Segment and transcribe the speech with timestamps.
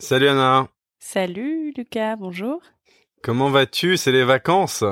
[0.00, 0.68] Salut Anna.
[0.98, 2.60] Salut Lucas, bonjour.
[3.22, 3.96] Comment vas-tu?
[3.96, 4.82] C'est les vacances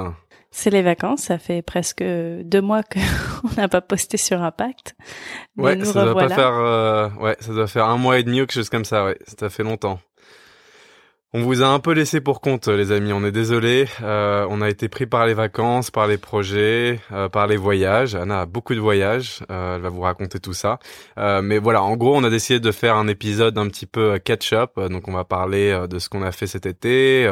[0.50, 4.94] C'est les vacances, ça fait presque deux mois qu'on n'a pas posté sur Impact.
[5.56, 8.44] ouais, ça doit pas faire, euh, ouais, ça doit faire un mois et demi ou
[8.44, 9.98] quelque chose comme ça, ouais, ça fait longtemps.
[11.34, 13.10] On vous a un peu laissé pour compte, les amis.
[13.14, 13.88] On est désolé.
[14.02, 18.14] Euh, on a été pris par les vacances, par les projets, euh, par les voyages.
[18.14, 19.40] Anna a beaucoup de voyages.
[19.50, 20.78] Euh, elle va vous raconter tout ça.
[21.16, 24.78] mais voilà, en gros, on a décidé de faire un épisode un petit peu catch-up.
[24.90, 27.26] Donc, on va parler de ce qu'on a fait cet été,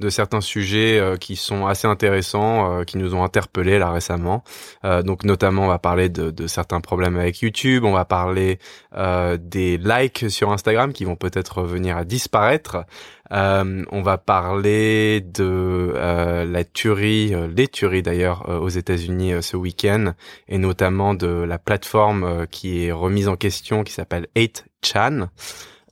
[0.00, 4.44] de certains sujets qui sont assez intéressants, qui nous ont interpellés là récemment.
[5.04, 7.84] donc, notamment, on va parler de, certains problèmes avec YouTube.
[7.84, 8.58] On va parler
[8.96, 12.86] des likes sur Instagram qui vont peut-être venir à disparaître.
[13.30, 19.56] Euh, on va parler de euh, la tuerie, euh, les tueries d'ailleurs aux États-Unis ce
[19.56, 20.14] week-end,
[20.48, 25.28] et notamment de la plateforme qui est remise en question, qui s'appelle 8chan.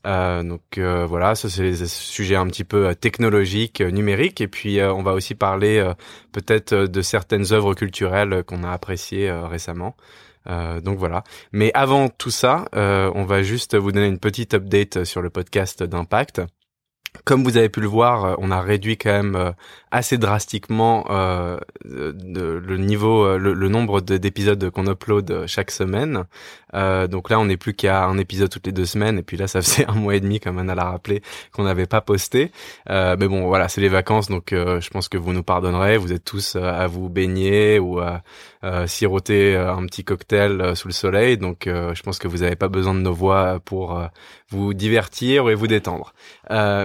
[0.04, 5.12] donc voilà, ça c'est les sujets un petit peu technologiques, numériques, et puis on va
[5.12, 5.92] aussi parler
[6.32, 9.96] peut-être de certaines œuvres culturelles qu'on a appréciées récemment.
[10.46, 11.22] donc voilà.
[11.52, 15.82] Mais avant tout ça, on va juste vous donner une petite update sur le podcast
[15.82, 16.42] d'Impact.
[17.24, 19.52] Comme vous avez pu le voir, euh, on a réduit quand même euh,
[19.90, 26.24] assez drastiquement euh, le niveau, le, nombre d'épisodes qu'on upload chaque semaine.
[26.72, 29.18] Donc là, on n'est plus qu'à un épisode toutes les deux semaines.
[29.18, 31.22] Et puis là, ça faisait un mois et demi, comme Anna l'a rappelé,
[31.52, 32.52] qu'on n'avait pas posté.
[32.88, 35.98] Euh, mais bon, voilà, c'est les vacances, donc je pense que vous nous pardonnerez.
[35.98, 38.22] Vous êtes tous à vous baigner ou à
[38.86, 41.36] siroter un petit cocktail sous le soleil.
[41.36, 44.00] Donc je pense que vous n'avez pas besoin de nos voix pour
[44.50, 46.12] vous divertir et vous détendre.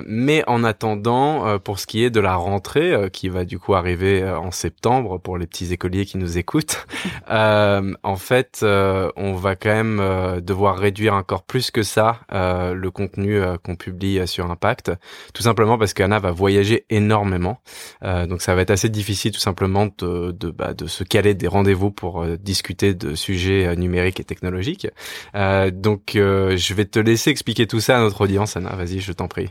[0.06, 3.76] mais en attendant, pour ce qui est de la rentrée, euh, qui va du coup
[3.76, 6.86] arriver euh, en septembre pour les petits écoliers qui nous écoutent.
[7.32, 13.42] Euh, en fait, on va quand même devoir réduire encore plus que ça le contenu
[13.64, 14.92] qu'on publie sur Impact,
[15.34, 17.60] tout simplement parce qu'Anna va voyager énormément.
[18.04, 21.48] donc ça va être assez difficile tout simplement de, de, bah, de se caler des
[21.48, 24.88] rendez-vous pour discuter de sujets numériques et technologiques.
[25.34, 28.76] donc je vais te laisser expliquer tout ça à notre audience, Anna.
[28.76, 29.50] Vas-y, je t'en prie.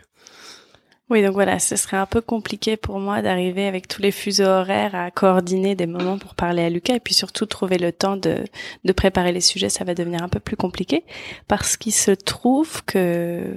[1.11, 4.45] Oui, donc voilà, ce serait un peu compliqué pour moi d'arriver avec tous les fuseaux
[4.45, 8.17] horaires à coordonner des moments pour parler à Lucas et puis surtout trouver le temps
[8.17, 8.39] de,
[8.85, 11.05] de préparer les sujets, ça va devenir un peu plus compliqué
[11.47, 13.55] parce qu'il se trouve que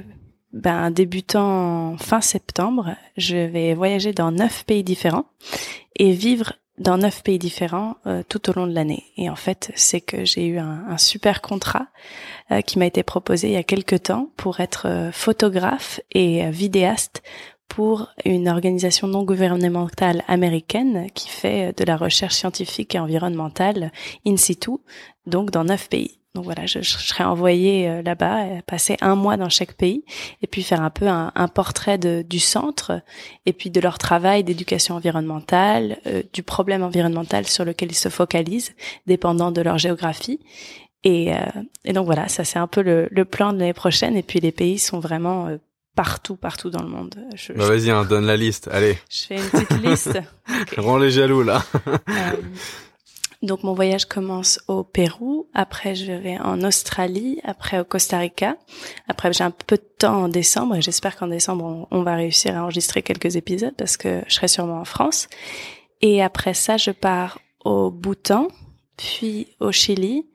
[0.51, 5.25] ben, débutant fin septembre, je vais voyager dans neuf pays différents
[5.95, 9.05] et vivre dans neuf pays différents euh, tout au long de l'année.
[9.17, 11.87] Et en fait, c'est que j'ai eu un, super contrat
[12.51, 16.49] euh, qui m'a été proposé il y a quelques temps pour être euh, photographe et
[16.49, 17.23] vidéaste
[17.67, 23.91] pour une organisation non gouvernementale américaine qui fait de la recherche scientifique et environnementale
[24.25, 24.71] in situ,
[25.25, 26.16] donc dans neuf pays.
[26.37, 30.03] Donc voilà, je, je serai envoyée euh, là-bas, euh, passer un mois dans chaque pays,
[30.43, 33.01] et puis faire un peu un, un portrait de, du centre,
[33.47, 38.09] et puis de leur travail d'éducation environnementale, euh, du problème environnemental sur lequel ils se
[38.09, 38.73] focalisent,
[39.07, 40.39] dépendant de leur géographie.
[41.03, 41.31] Et,
[41.85, 44.17] et donc voilà, ça c'est un peu le, le plan de l'année prochaine.
[44.17, 45.47] Et puis les pays sont vraiment
[45.95, 47.15] partout, partout dans le monde.
[47.35, 48.97] Je, bah vas-y, hein, donne la liste, allez.
[49.09, 50.19] Je fais une petite liste.
[50.61, 50.79] Okay.
[50.79, 51.61] Rends les jaloux là.
[53.43, 58.57] Donc mon voyage commence au Pérou, après je vais en Australie, après au Costa Rica.
[59.07, 62.57] Après j'ai un peu de temps en décembre et j'espère qu'en décembre on, va réussir
[62.57, 65.27] à enregistrer quelques épisodes parce que je serai sûrement en France.
[66.01, 68.47] Et après ça je pars au Bhoutan,
[68.97, 70.25] puis au Chili,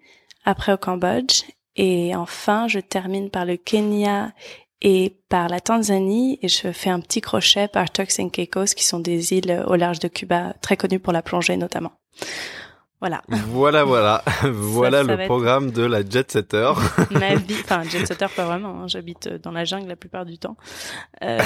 [0.44, 1.42] après au Cambodge
[1.74, 4.32] et enfin je termine par le Kenya
[4.80, 8.84] et par la Tanzanie et je fais un petit crochet par Turks and Caicos qui
[8.84, 11.92] sont des îles au large de Cuba très connues pour la plongée notamment.
[13.02, 13.20] Voilà.
[13.48, 14.22] Voilà, voilà.
[14.44, 16.72] voilà le programme de la jet setter.
[17.10, 18.82] Ma vie, enfin, jet setter pas vraiment.
[18.82, 18.86] Hein.
[18.86, 20.56] J'habite dans la jungle la plupart du temps.
[21.20, 21.40] Euh,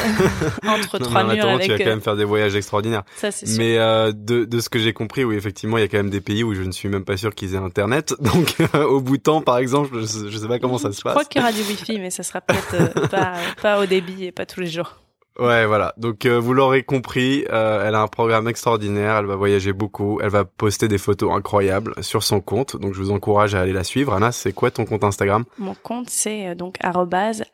[0.69, 1.63] entre trois non, murs avec...
[1.63, 3.05] Tu vas quand même faire des voyages extraordinaires.
[3.17, 3.57] Ça, c'est sûr.
[3.57, 6.11] Mais euh, de, de ce que j'ai compris, oui, effectivement, il y a quand même
[6.11, 8.13] des pays où je ne suis même pas sûr qu'ils aient Internet.
[8.21, 11.15] Donc, euh, au Bhoutan, par exemple, je, je sais pas comment ça se passe.
[11.15, 13.87] Je crois qu'il y aura du Wi-Fi, mais ça sera peut-être euh, pas, pas au
[13.87, 14.97] débit et pas tous les jours.
[15.39, 15.93] Ouais, voilà.
[15.99, 20.19] Donc euh, vous l'aurez compris, euh, elle a un programme extraordinaire, elle va voyager beaucoup,
[20.23, 22.77] elle va poster des photos incroyables sur son compte.
[22.77, 24.15] Donc je vous encourage à aller la suivre.
[24.15, 25.45] Anna, c'est quoi ton compte Instagram?
[25.59, 26.79] Mon compte c'est euh, donc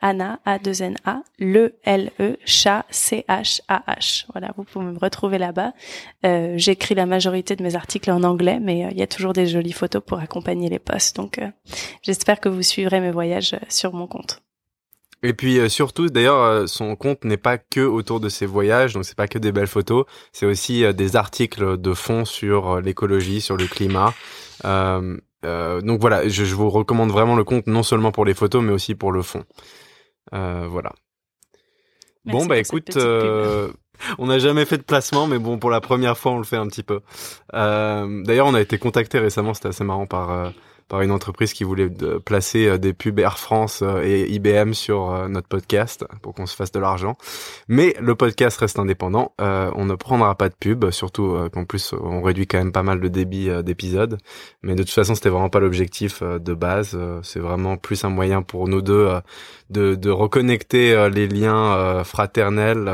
[0.01, 4.25] @anna a 2 n a le l e chat c h a h.
[4.31, 5.73] Voilà, vous pouvez me retrouver là-bas.
[6.25, 9.47] Euh, J'écris la majorité de mes articles en anglais, mais il y a toujours des
[9.47, 11.17] jolies photos pour accompagner les posts.
[11.17, 11.39] Donc
[12.01, 14.41] j'espère que vous suivrez mes voyages sur mon compte.
[15.23, 18.93] Et puis euh, surtout, d'ailleurs, euh, son compte n'est pas que autour de ses voyages,
[18.93, 22.81] donc c'est pas que des belles photos, c'est aussi euh, des articles de fond sur
[22.81, 24.13] l'écologie, sur le climat.
[24.63, 28.73] donc voilà, je, je, vous recommande vraiment le compte non seulement pour les photos, mais
[28.73, 29.43] aussi pour le fond.
[30.31, 30.91] voilà.
[32.25, 32.97] bon, bah écoute,
[34.17, 36.57] on n'a jamais fait de placement, mais bon, pour la première fois, on le fait
[36.57, 36.99] un petit peu.
[37.53, 40.51] D'ailleurs, on a été contacté récemment, c'était assez marrant par
[40.87, 41.89] par une entreprise qui voulait
[42.25, 46.45] placer euh, des pubs Air France euh, et IBM sur euh, notre podcast pour qu'on
[46.45, 47.17] se fasse de l'argent.
[47.67, 49.33] Mais le podcast reste indépendant.
[49.39, 52.99] on ne prendra pas de pub, surtout qu'en plus on réduit quand même pas mal
[52.99, 54.17] le débit d'épisodes.
[54.61, 56.97] Mais de toute façon, c'était vraiment pas l'objectif de base.
[57.21, 59.09] C'est vraiment plus un moyen pour nous deux
[59.69, 62.91] de, de reconnecter les liens fraternels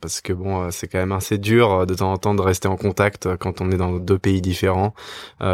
[0.00, 2.76] parce que bon, c'est quand même assez dur de temps en temps de rester en
[2.76, 4.94] contact quand on est dans deux pays différents,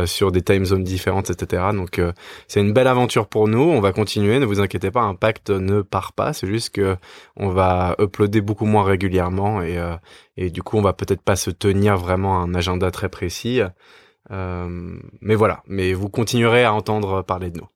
[0.06, 1.49] sur des time zones différentes, etc.
[1.50, 2.12] Donc euh,
[2.48, 3.60] c'est une belle aventure pour nous.
[3.62, 4.38] On va continuer.
[4.38, 6.32] Ne vous inquiétez pas, Impact ne part pas.
[6.32, 6.96] C'est juste que
[7.36, 9.96] on va uploader beaucoup moins régulièrement et euh,
[10.36, 13.60] et du coup on va peut-être pas se tenir vraiment un agenda très précis.
[14.30, 15.62] Euh, mais voilà.
[15.66, 17.68] Mais vous continuerez à entendre parler de nous.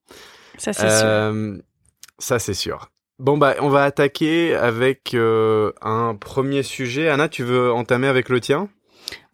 [0.58, 1.62] Ça c'est sûr.
[2.18, 2.90] Ça c'est sûr.
[3.18, 7.08] Bon bah on va attaquer avec un premier sujet.
[7.08, 8.68] Anna, tu veux entamer avec le tien?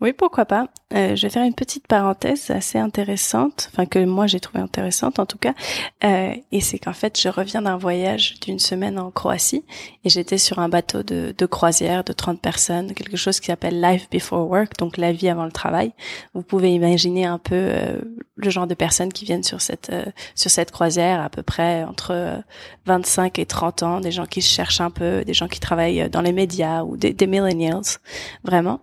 [0.01, 0.67] Oui, pourquoi pas.
[0.95, 5.21] Euh, je vais faire une petite parenthèse assez intéressante, enfin que moi j'ai trouvé intéressante
[5.21, 5.55] en tout cas,
[6.03, 9.63] euh, et c'est qu'en fait je reviens d'un voyage d'une semaine en Croatie
[10.05, 13.81] et j'étais sur un bateau de, de, croisière de 30 personnes, quelque chose qui s'appelle
[13.81, 15.93] Life Before Work, donc la vie avant le travail.
[16.35, 18.01] Vous pouvez imaginer un peu euh,
[18.35, 21.85] le genre de personnes qui viennent sur cette euh, sur cette croisière, à peu près
[21.85, 22.43] entre
[22.87, 26.23] 25 et 30 ans, des gens qui cherchent un peu, des gens qui travaillent dans
[26.23, 27.99] les médias ou des, des millennials,
[28.43, 28.81] vraiment.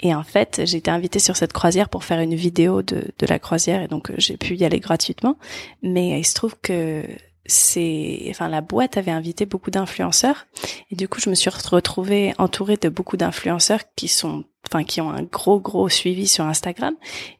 [0.00, 3.26] Et en fait, j'ai été invitée sur cette croisière pour faire une vidéo de, de
[3.26, 5.36] la croisière et donc euh, j'ai pu y aller gratuitement.
[5.82, 7.04] Mais il se trouve que
[7.46, 10.46] c'est, enfin, la boîte avait invité beaucoup d'influenceurs
[10.90, 15.00] et du coup, je me suis retrouvée entourée de beaucoup d'influenceurs qui sont, enfin, qui
[15.00, 16.94] ont un gros gros suivi sur Instagram.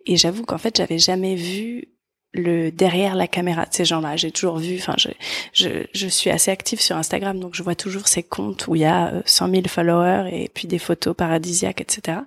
[0.06, 1.88] Et j'avoue qu'en fait, j'avais jamais vu
[2.34, 4.16] le derrière la caméra de ces gens-là.
[4.16, 5.08] J'ai toujours vu, enfin, je,
[5.52, 8.82] je, je, suis assez active sur Instagram, donc je vois toujours ces comptes où il
[8.82, 12.18] y a 100 euh, 000 followers et puis des photos paradisiaques, etc.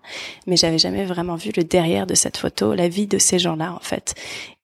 [0.47, 3.73] Mais j'avais jamais vraiment vu le derrière de cette photo, la vie de ces gens-là,
[3.73, 4.15] en fait.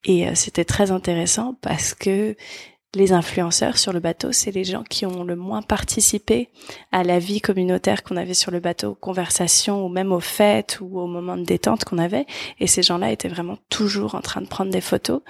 [0.05, 2.35] Et euh, c'était très intéressant parce que
[2.95, 6.49] les influenceurs sur le bateau, c'est les gens qui ont le moins participé
[6.91, 10.79] à la vie communautaire qu'on avait sur le bateau, aux conversations ou même aux fêtes
[10.81, 12.25] ou aux moments de détente qu'on avait.
[12.59, 15.21] Et ces gens-là étaient vraiment toujours en train de prendre des photos.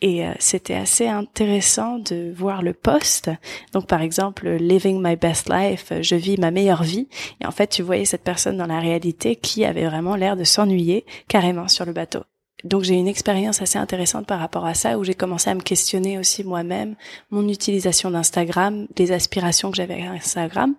[0.00, 3.30] Et euh, c'était assez intéressant de voir le post.
[3.72, 7.08] Donc par exemple, living my best life, je vis ma meilleure vie.
[7.40, 10.44] Et en fait, tu voyais cette personne dans la réalité qui avait vraiment l'air de
[10.44, 12.22] s'ennuyer carrément sur le bateau
[12.64, 15.60] donc j'ai une expérience assez intéressante par rapport à ça où j'ai commencé à me
[15.60, 16.94] questionner aussi moi-même
[17.30, 20.74] mon utilisation d'Instagram, les aspirations que j'avais à Instagram.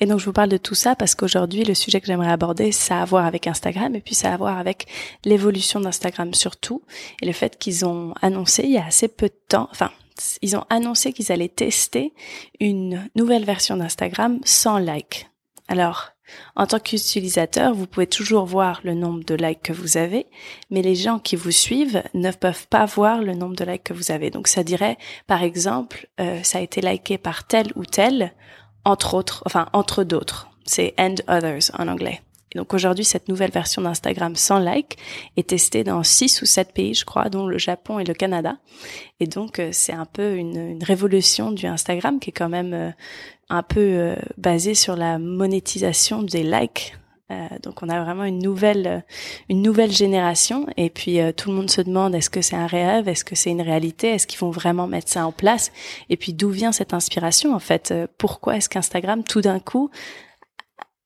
[0.00, 2.72] Et donc je vous parle de tout ça parce qu'aujourd'hui le sujet que j'aimerais aborder
[2.72, 4.86] ça a à voir avec Instagram et puis ça a à voir avec
[5.24, 6.82] l'évolution d'Instagram surtout
[7.22, 9.90] et le fait qu'ils ont annoncé il y a assez peu de temps, enfin
[10.42, 12.12] ils ont annoncé qu'ils allaient tester
[12.60, 15.30] une nouvelle version d'Instagram sans like.
[15.68, 16.15] Alors,
[16.54, 20.26] en tant qu'utilisateur, vous pouvez toujours voir le nombre de likes que vous avez,
[20.70, 23.94] mais les gens qui vous suivent ne peuvent pas voir le nombre de likes que
[23.94, 24.30] vous avez.
[24.30, 28.32] Donc ça dirait, par exemple, euh, ça a été liké par tel ou tel,
[28.84, 30.50] entre autres, enfin entre d'autres.
[30.64, 32.20] C'est and others en anglais.
[32.54, 34.96] Donc aujourd'hui, cette nouvelle version d'Instagram sans like
[35.36, 38.56] est testée dans six ou sept pays, je crois, dont le Japon et le Canada.
[39.20, 42.72] Et donc euh, c'est un peu une, une, révolution du Instagram qui est quand même
[42.72, 42.90] euh,
[43.48, 46.96] un peu euh, basé sur la monétisation des likes.
[47.32, 49.00] Euh, donc on a vraiment une nouvelle euh,
[49.48, 50.66] une nouvelle génération.
[50.76, 53.08] Et puis tout le monde se demande est-ce que c'est un rêve?
[53.08, 54.08] Est-ce que c'est une réalité?
[54.08, 55.72] Est-ce qu'ils vont vraiment mettre ça en place?
[56.08, 57.94] Et puis d'où vient cette inspiration en fait?
[58.18, 59.90] Pourquoi est-ce qu'Instagram tout d'un coup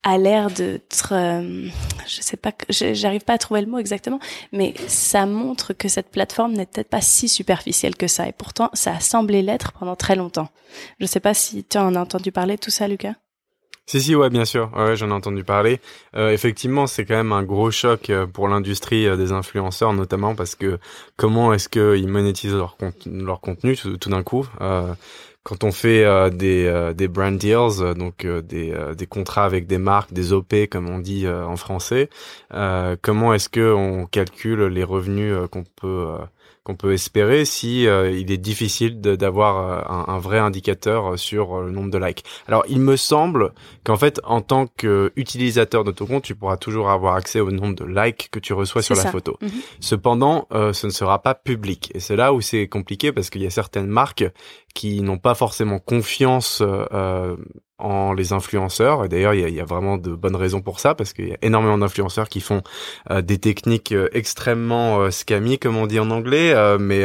[0.02, 1.68] a l'air d'être, euh,
[2.06, 4.20] je sais pas, j'arrive pas à trouver le mot exactement,
[4.52, 8.70] mais ça montre que cette plateforme n'est peut-être pas si superficielle que ça, et pourtant
[8.72, 10.48] ça a semblé l'être pendant très longtemps.
[11.00, 13.14] Je sais pas si tu en as entendu parler tout ça, Lucas?
[13.86, 15.80] Si si ouais bien sûr ouais j'en ai entendu parler
[16.14, 20.54] euh, effectivement c'est quand même un gros choc euh, pour l'industrie des influenceurs notamment parce
[20.54, 20.78] que
[21.16, 24.46] comment est-ce qu'ils monétisent leur, leur contenu tout d'un coup
[25.42, 29.66] quand on fait euh, des, euh, des brand deals, euh, donc des, des contrats avec
[29.66, 32.10] des marques, des OP comme on dit en français,
[33.02, 36.16] comment est-ce que on calcule les revenus qu'on peut
[36.62, 41.16] qu'on peut espérer si euh, il est difficile d'avoir euh, un, un, vrai indicateur euh,
[41.16, 42.24] sur le nombre de likes?
[42.46, 43.52] Alors il me semble
[43.84, 47.74] qu'en fait en tant qu'utilisateur de ton compte, tu pourras toujours avoir accès au nombre
[47.74, 49.38] de likes que tu reçois sur la photo.
[49.40, 49.50] Mhm.
[49.80, 53.46] Cependant, ce ne sera pas public et c'est là où c'est compliqué parce qu'il y
[53.46, 54.24] a certaines marques
[54.74, 57.36] qui n'ont pas forcément confiance euh,
[57.80, 59.04] en les influenceurs.
[59.04, 61.38] Et d'ailleurs, il y a, vraiment de bonnes raisons pour ça, parce qu'il y a
[61.42, 62.62] énormément d'influenceurs qui font
[63.10, 66.54] euh, des techniques euh, extrêmement euh, scammy, comme on dit en anglais.
[66.78, 67.00] mais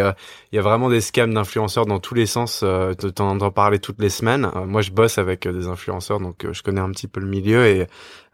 [0.52, 2.62] il y a vraiment des scams d'influenceurs dans tous les sens.
[2.64, 4.50] Euh, T'en entends parler toutes les semaines.
[4.68, 7.88] moi, je bosse avec des influenceurs, donc je connais un petit peu le milieu et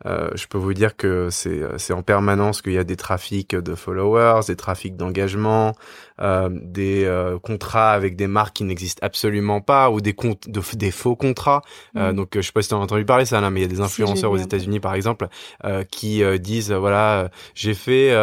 [0.06, 3.76] je peux vous dire que c'est c'est en permanence qu'il y a des trafics de
[3.76, 5.74] followers, des trafics d'engagement,
[6.20, 9.21] des contrats avec des marques qui n'existent absolument
[9.66, 11.62] pas ou des comptes de, des faux contrats.
[11.94, 12.14] Mmh.
[12.14, 13.70] donc je sais pas si tu as entendu parler ça là, mais il y a
[13.70, 15.28] des influenceurs aux États-Unis par exemple
[15.66, 18.16] euh, qui euh, disent voilà j'ai fait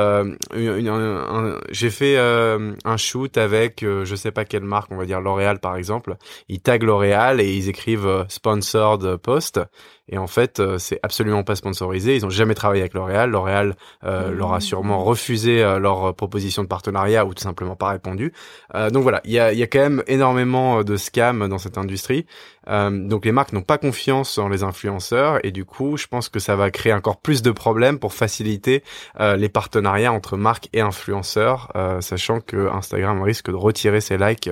[1.70, 5.76] j'ai fait un shoot avec je sais pas quelle marque on va dire L'Oréal par
[5.76, 6.16] exemple
[6.48, 9.60] ils taguent L'Oréal et ils écrivent sponsored post
[10.08, 12.16] et en fait, euh, c'est absolument pas sponsorisé.
[12.16, 13.30] Ils ont jamais travaillé avec L'Oréal.
[13.30, 14.34] L'Oréal euh, mmh.
[14.34, 18.32] leur a sûrement refusé euh, leur proposition de partenariat ou tout simplement pas répondu.
[18.92, 22.26] donc voilà, il y a, y a quand même énormément de scams dans cette industrie.
[22.68, 26.38] Donc les marques n'ont pas confiance en les influenceurs et du coup, je pense que
[26.38, 28.82] ça va créer encore plus de problèmes pour faciliter
[29.18, 34.50] les partenariats entre marques et influenceurs, sachant que Instagram risque de retirer ses likes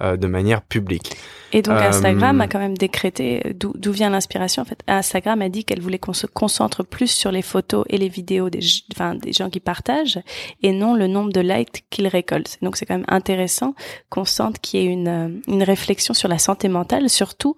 [0.00, 1.16] de manière publique.
[1.52, 4.80] Et donc Instagram a quand même décrété d'où vient l'inspiration en fait?
[4.86, 8.50] Instagram a dit qu'elle voulait qu'on se concentre plus sur les photos et les vidéos
[8.50, 8.60] des,
[8.92, 10.18] enfin, des gens qui partagent
[10.62, 12.58] et non le nombre de likes qu'ils récoltent.
[12.62, 13.74] Donc c'est quand même intéressant
[14.10, 17.55] qu'on sente qu'il y ait une, euh, une réflexion sur la santé mentale, surtout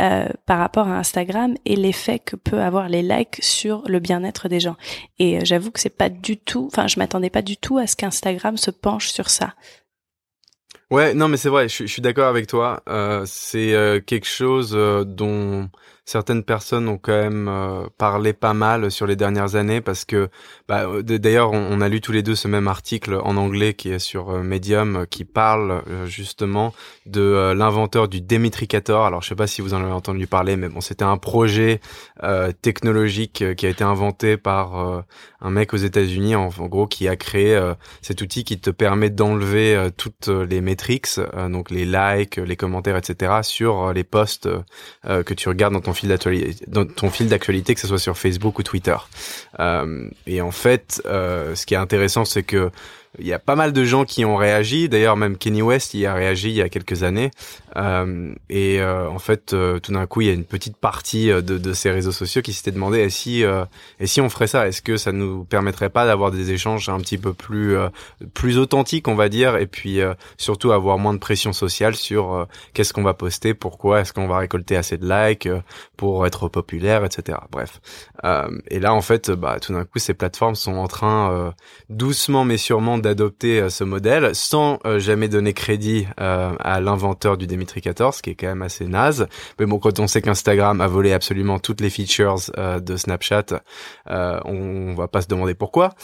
[0.00, 4.48] euh, par rapport à Instagram et l'effet que peut avoir les likes sur le bien-être
[4.48, 4.76] des gens.
[5.18, 7.86] Et euh, j'avoue que c'est pas du tout, enfin je m'attendais pas du tout à
[7.86, 9.54] ce qu'Instagram se penche sur ça.
[10.90, 12.82] Ouais, non mais c'est vrai, je, suis d'accord avec toi.
[12.88, 14.72] Euh, c'est quelque chose
[15.06, 15.68] dont
[16.10, 20.28] certaines personnes ont quand même euh, parlé pas mal sur les dernières années parce que
[20.68, 23.90] bah, euh, d'ailleurs on, a lu tous les deux ce même article en anglais qui
[23.90, 26.74] est sur euh, Medium qui parle justement
[27.06, 29.06] de l'inventeur du Démétricator.
[29.06, 31.80] Alors je sais pas si vous en avez entendu parler mais bon c'était un projet
[32.62, 35.04] technologique qui a été inventé par
[35.40, 37.58] un mec aux États-Unis en, gros qui a créé
[38.02, 43.40] cet outil qui te permet d'enlever toutes les métriques donc les likes, les commentaires etc
[43.42, 44.48] sur les posts
[45.04, 45.94] que tu regardes dans ton
[46.96, 48.96] ton fil d'actualité, que ce soit sur Facebook ou Twitter.
[49.58, 52.70] Euh, et en fait, euh, ce qui est intéressant, c'est que
[53.18, 54.88] il y a pas mal de gens qui ont réagi.
[54.88, 57.30] D'ailleurs, même Kenny West y a réagi il y a quelques années.
[57.76, 61.28] Euh, et euh, en fait, euh, tout d'un coup, il y a une petite partie
[61.28, 63.44] de, de ces réseaux sociaux qui s'était demandé et si
[64.04, 67.18] si on ferait ça, est-ce que ça nous permettrait pas d'avoir des échanges un petit
[67.18, 67.76] peu plus
[68.34, 70.00] plus authentiques, on va dire, et puis
[70.36, 74.38] surtout avoir moins de pression sociale sur qu'est-ce qu'on va poster, pourquoi est-ce qu'on va
[74.38, 75.48] récolter assez de likes
[75.96, 77.38] pour être populaire, etc.
[77.50, 77.80] Bref.
[78.68, 81.54] et là, en fait, bah, tout d'un coup, ces plateformes sont en train
[81.88, 87.36] doucement mais sûrement d'adopter euh, ce modèle sans euh, jamais donner crédit euh, à l'inventeur
[87.36, 89.26] du Démétricator, ce qui est quand même assez naze.
[89.58, 93.62] Mais bon, quand on sait qu'Instagram a volé absolument toutes les features de Snapchat,
[94.06, 95.94] on, va pas se demander pourquoi.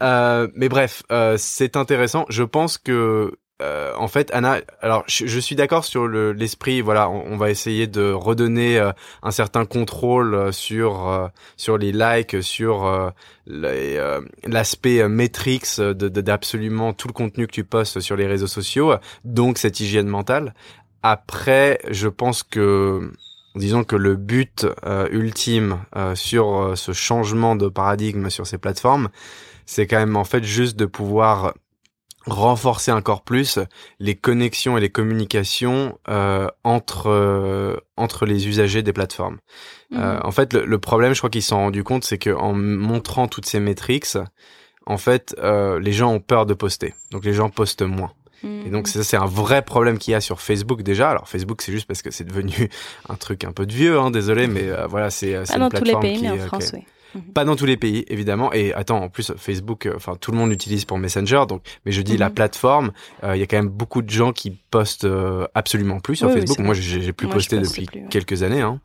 [0.00, 1.02] mais bref,
[1.36, 2.26] c'est intéressant.
[2.28, 3.32] Je pense que
[3.62, 6.80] euh, en fait, Anna, alors je, suis d'accord sur l'esprit.
[6.80, 8.90] voilà, on, va essayer de redonner euh,
[9.22, 13.12] un certain contrôle euh, sur sur les likes, sur
[13.46, 18.94] l'aspect métrix de d'absolument tout le contenu que tu postes sur les réseaux sociaux.
[19.24, 20.54] Donc cette hygiène mentale.
[21.04, 23.12] Après, je pense que
[23.54, 24.66] disons que le but
[25.12, 25.78] ultime
[26.14, 29.10] sur ce changement de paradigme sur ces plateformes,
[29.64, 31.54] c'est quand même en fait juste de pouvoir
[32.26, 33.58] renforcer encore plus
[34.00, 39.38] les connexions et les communications euh, entre euh, entre les usagers des plateformes.
[39.92, 40.20] Euh, mhm.
[40.24, 43.46] en fait, le, problème, je crois qu'ils se sont rendus compte, c'est qu'en montrant toutes
[43.46, 44.06] ces métriques,
[44.86, 46.94] en fait, les gens ont peur de poster.
[47.10, 48.12] Donc les gens postent moins.
[48.42, 51.08] Et donc ça, c'est un vrai problème qu'il y a sur Facebook déjà.
[51.08, 52.68] Alors Facebook, c'est juste parce que c'est devenu
[53.08, 55.96] un truc un peu de vieux, hein, désolé, mais voilà, c'est ah, dans tous les
[55.96, 56.84] pays, mais en France, oui.
[57.34, 58.52] Pas dans tous les pays, évidemment.
[58.52, 61.44] Et attends, en plus, Facebook, euh, enfin, tout le monde l'utilise pour Messenger.
[61.48, 62.34] Donc, mais je dis la mhm.
[62.34, 62.92] plateforme.
[63.22, 66.30] Euh, il y a quand même beaucoup de gens qui postent euh, absolument plus sur
[66.30, 66.58] Facebook.
[66.58, 68.60] Moi, j'ai plus posté depuis quelques années.
[68.60, 68.80] Hein.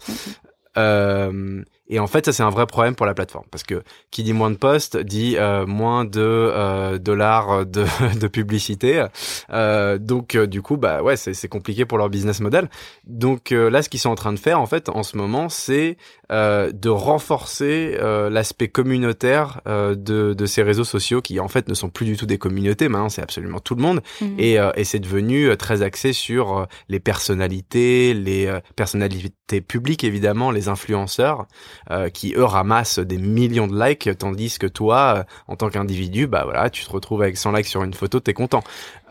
[0.78, 1.66] Mhm.
[1.90, 4.34] Et en fait, ça c'est un vrai problème pour la plateforme parce que qui dit
[4.34, 7.86] moins de postes dit euh, moins de euh, dollars de,
[8.20, 9.06] de publicité.
[9.52, 12.70] Euh, donc euh, du coup, bah ouais, c'est compliqué pour leur business model.
[13.06, 15.50] Donc euh, là, ce qu'ils sont en train de faire en fait en ce moment,
[15.50, 15.98] c'est
[16.32, 17.98] de renforcer
[18.30, 22.28] l'aspect communautaire de, de ces réseaux sociaux qui en fait ne sont plus du tout
[22.28, 22.88] des communautés.
[22.88, 24.26] Maintenant, c'est absolument tout le monde mmh.
[24.38, 31.48] et, et c'est devenu très axé sur les personnalités, les personnalités publiques évidemment, les influenceurs.
[31.92, 36.28] Euh, qui eux ramassent des millions de likes, tandis que toi, euh, en tant qu'individu,
[36.28, 38.64] bah voilà, tu te retrouves avec 100 likes sur une photo, t'es content.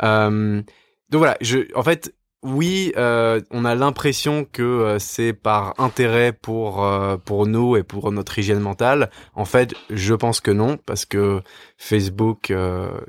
[0.03, 0.63] Euh,
[1.11, 2.15] donc voilà, je, en fait,
[2.45, 7.83] oui, euh, on a l'impression que euh, c'est par intérêt pour euh, pour nous et
[7.83, 9.11] pour notre hygiène mentale.
[9.35, 11.43] En fait, je pense que non, parce que
[11.77, 12.53] Facebook,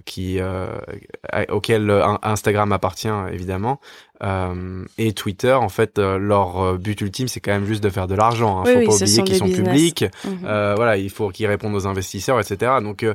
[0.05, 0.39] qui
[1.49, 1.91] auquel
[2.23, 3.79] Instagram appartient évidemment,
[4.97, 8.59] et Twitter, en fait, leur but ultime, c'est quand même juste de faire de l'argent.
[8.59, 8.65] Hein.
[8.65, 10.05] Faut pas oublier qu'ils sont publics.
[10.25, 10.73] Mhm.
[10.75, 12.73] voilà, il faut qu'ils répondent aux investisseurs, etc.
[12.81, 13.05] Donc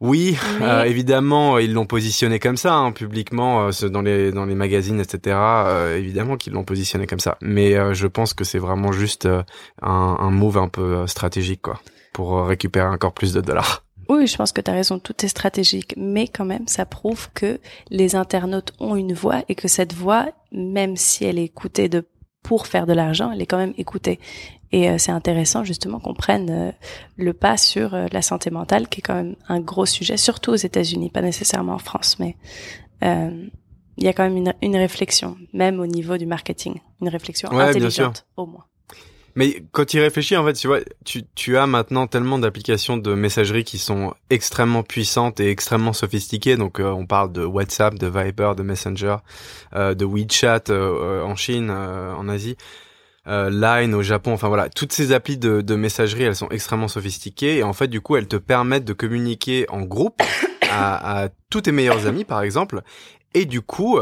[0.00, 4.54] oui, euh, évidemment, ils l'ont positionné comme ça, hein, publiquement, euh, dans les dans les
[4.54, 5.36] magazines, etc.
[5.36, 7.36] Euh, évidemment qu'ils l'ont positionné comme ça.
[7.42, 9.46] Mais je pense que c'est vraiment juste un,
[9.82, 11.80] un move un peu stratégique, quoi,
[12.14, 13.84] pour récupérer encore plus de dollars.
[14.08, 17.28] Oui, je pense que tu as raison, tout est stratégique, mais quand même, ça prouve
[17.32, 21.88] que les internautes ont une voix et que cette voix, même si elle est écoutée
[21.88, 22.04] de
[22.42, 24.18] pour faire de l'argent, elle est quand même écoutée.
[24.72, 26.72] Et euh, c'est intéressant justement qu'on prenne euh,
[27.16, 30.52] le pas sur euh, la santé mentale, qui est quand même un gros sujet, surtout
[30.52, 32.36] aux États-Unis, pas nécessairement en France, mais
[33.02, 37.50] il y a quand même une, une, réflexion, même au niveau du marketing, une réflexion
[37.50, 38.64] intelligente au moins.
[39.34, 42.96] Mais quand tu y réfléchis, en fait, tu vois, tu, tu as maintenant tellement d'applications
[42.96, 46.56] de messagerie qui sont extrêmement puissantes et extrêmement sophistiquées.
[46.56, 49.16] Donc, on parle de WhatsApp, de Viber, de Messenger,
[49.74, 52.56] de WeChat en Chine, en Asie
[53.26, 56.88] euh, Line au Japon, enfin voilà, toutes ces applis de, de, messagerie, elles sont extrêmement
[56.88, 57.58] sophistiquées.
[57.58, 60.22] Et en fait du coup elles te permettent de communiquer en groupe
[60.70, 62.82] à, à tous tes meilleurs amis par exemple.
[63.34, 63.98] Et du coup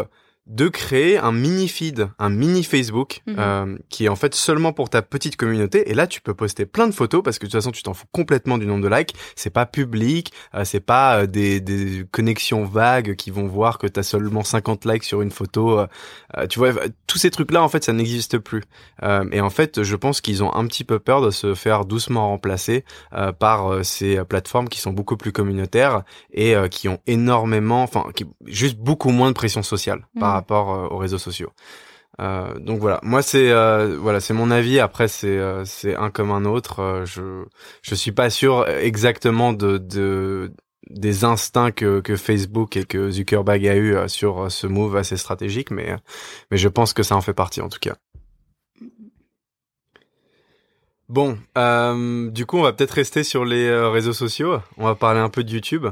[0.49, 3.37] de créer un mini feed, un mini Facebook, mhm.
[3.39, 5.91] euh, qui est en fait seulement pour ta petite communauté.
[5.91, 7.93] Et là, tu peux poster plein de photos parce que de toute façon, tu t'en
[7.93, 9.15] fous complètement du nombre de likes.
[9.37, 13.87] C'est pas public, euh, c'est pas euh, des, des, connexions vagues qui vont voir que
[13.87, 15.85] t'as seulement 50 likes sur une photo.
[16.49, 16.73] tu vois,
[17.07, 18.63] tous ces trucs-là, en fait, ça n'existe plus.
[19.33, 22.29] et en fait, je pense qu'ils ont un petit peu peur de se faire doucement
[22.29, 22.85] remplacer
[23.39, 26.03] par ces plateformes qui sont beaucoup plus communautaires
[26.33, 30.89] et qui ont énormément, enfin, qui juste beaucoup moins de pression sociale par rapport euh,
[30.89, 31.51] aux réseaux sociaux.
[32.21, 34.81] Euh, donc voilà, moi c'est euh, voilà c'est mon avis.
[34.81, 37.03] Après c'est c'est un comme un autre.
[37.05, 37.45] je
[37.83, 40.53] je suis pas sûr exactement de, de
[40.91, 45.71] des instincts que, que Facebook et que Zuckerberg a eu sur ce move assez stratégique,
[45.71, 45.97] mais
[46.51, 47.97] mais je pense que ça en fait partie en tout cas.
[51.09, 51.39] Bon,
[52.33, 54.61] du coup, on va peut-être rester sur les réseaux sociaux.
[54.77, 55.87] On va parler un peu de YouTube.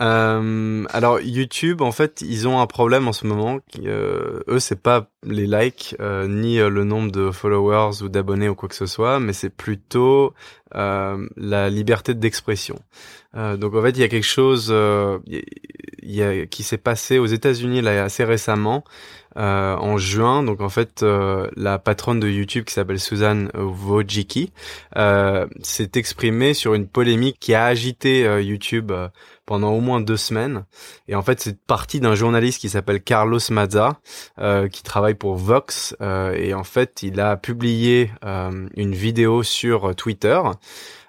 [0.00, 3.58] Euh, alors YouTube, en fait, ils ont un problème en ce moment.
[3.84, 8.48] Euh, eux, c'est pas les likes euh, ni euh, le nombre de followers ou d'abonnés
[8.48, 10.34] ou quoi que ce soit, mais c'est plutôt
[10.74, 12.78] euh, la liberté d'expression.
[13.34, 14.72] donc en fait, il y a quelque chose
[16.02, 18.84] y a, qui s'est passé aux États-Unis là assez récemment.
[19.38, 21.04] En juin, donc en fait,
[21.56, 24.52] la patronne de YouTube qui s'appelle Suzanne Wojcicki
[25.62, 28.92] s'est exprimée sur une polémique qui a agité YouTube
[29.48, 30.66] pendant au moins deux semaines.
[31.08, 33.98] Et en fait, c'est parti d'un journaliste qui s'appelle Carlos Mazza,
[34.38, 35.96] euh, qui travaille pour Vox.
[36.02, 40.38] Euh, et en fait, il a publié euh, une vidéo sur Twitter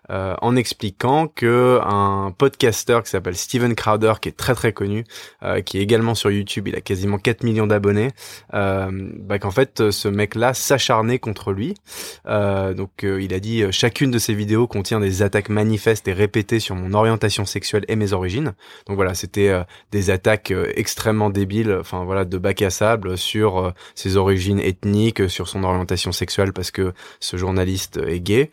[0.09, 5.03] euh, en expliquant que un podcasteur qui s'appelle Steven Crowder, qui est très très connu,
[5.43, 8.09] euh, qui est également sur YouTube, il a quasiment 4 millions d'abonnés,
[8.53, 11.75] euh, bah, qu'en fait ce mec-là s'acharnait contre lui.
[12.25, 16.75] donc il a dit chacune de ses vidéos contient des attaques manifestes et répétées sur
[16.75, 18.53] mon orientation sexuelle et mes origines.
[18.87, 24.17] Donc voilà, c'était des attaques extrêmement débiles, enfin voilà, de bac à sable sur ses
[24.17, 28.49] origines ethniques, sur son orientation sexuelle parce que ce journaliste est gay.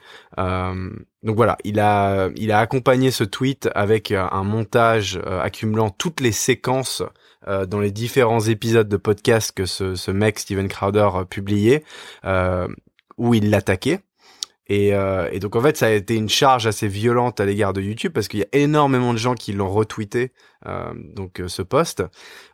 [1.26, 5.90] Donc voilà, il a, il a accompagné ce tweet avec euh, un montage euh, accumulant
[5.90, 7.02] toutes les séquences
[7.48, 11.82] euh, dans les différents épisodes de podcast que ce, ce mec Steven Crowder publiait,
[13.18, 14.00] où il l'attaquait.
[14.68, 17.72] Et, euh, et, donc en fait, ça a été une charge assez violente à l'égard
[17.72, 20.32] de YouTube parce qu'il y a énormément de gens qui l'ont retweeté,
[20.66, 22.02] euh, donc euh, ce post,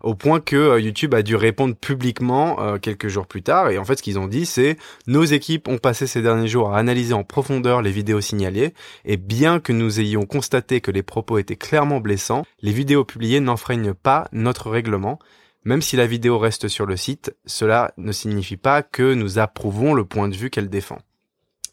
[0.03, 3.71] au point que YouTube a dû répondre publiquement quelques jours plus tard.
[3.71, 6.75] Et en fait, ce qu'ils ont dit, c'est nos équipes ont passé ces derniers jours
[6.75, 8.75] à analyser en profondeur les vidéos signalées,
[9.07, 13.41] et bien que nous ayons constaté que les propos étaient clairement blessants, les vidéos publiées
[13.41, 15.19] n'enfreignent pas notre règlement.
[15.65, 19.95] Même si la vidéo reste sur le site, cela ne signifie pas que nous approuvons
[19.95, 20.99] le point de vue qu'elle défend.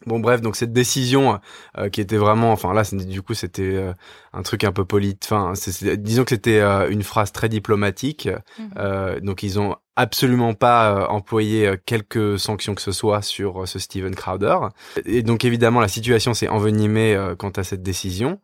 [0.06, 1.40] Bon bref, donc cette décision
[1.76, 3.92] euh, qui était vraiment, enfin là, du coup, c'était euh,
[4.32, 5.18] un truc un peu poli.
[5.22, 5.52] Enfin,
[5.98, 8.28] disons que c'était euh, une phrase très diplomatique.
[8.58, 9.20] Mhm.
[9.20, 14.56] donc ils ont absolument pas employé quelques sanctions que ce soit sur ce Steven Crowder.
[15.04, 18.40] Et donc évidemment, la situation s'est envenimée quant à cette décision.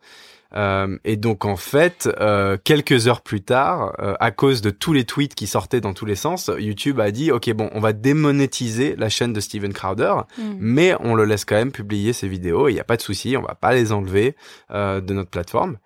[0.54, 4.92] Euh, et donc en fait, euh, quelques heures plus tard, euh, à cause de tous
[4.92, 7.92] les tweets qui sortaient dans tous les sens, YouTube a dit ok bon, on va
[7.92, 10.42] démonétiser la chaîne de Steven Crowder, mm.
[10.58, 12.68] mais on le laisse quand même publier ses vidéos.
[12.68, 14.36] Il n'y a pas de souci, on va pas les enlever
[14.70, 15.78] de notre plateforme.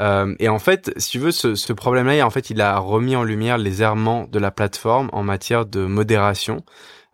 [0.00, 3.24] et en fait, si tu veux, ce, ce problème-là, en fait, il a remis en
[3.24, 6.64] lumière les errements de la plateforme en matière de modération.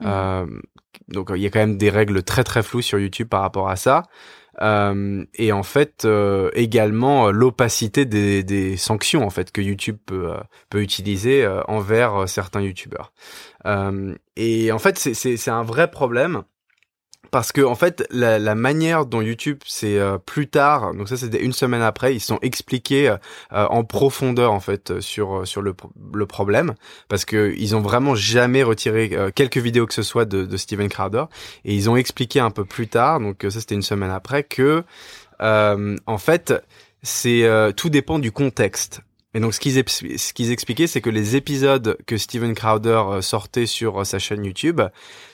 [0.00, 0.61] Mmh.
[1.09, 3.68] donc, il y a quand même des règles très très floues sur YouTube par rapport
[3.68, 4.04] à ça.
[4.62, 9.98] Euh, et en fait euh, également euh, l'opacité des, des, sanctions en fait que YouTube
[10.06, 10.32] peut,
[10.70, 13.12] peut utiliser envers certains YouTubeurs.
[14.36, 16.42] et en fait c'est un vrai problème
[17.34, 21.16] parce que en fait la, la manière dont YouTube c'est euh, plus tard donc ça
[21.16, 23.16] c'était une semaine après ils sont expliqués euh,
[23.50, 25.74] en profondeur en fait sur sur le,
[26.14, 26.74] le problème
[27.08, 30.56] parce que ils ont vraiment jamais retiré euh, quelques vidéos que ce soit de, de
[30.56, 31.24] Steven Crowder
[31.64, 34.84] et ils ont expliqué un peu plus tard donc ça c'était une semaine après que
[35.40, 36.54] en fait
[37.02, 37.44] c'est
[37.76, 39.00] tout dépend du contexte
[39.34, 43.20] et donc ce qu'ils ce qu'ils expliquaient, c'est que les épisodes que Steven Crowder euh,
[43.20, 44.80] sortait sur euh, sa chaîne YouTube,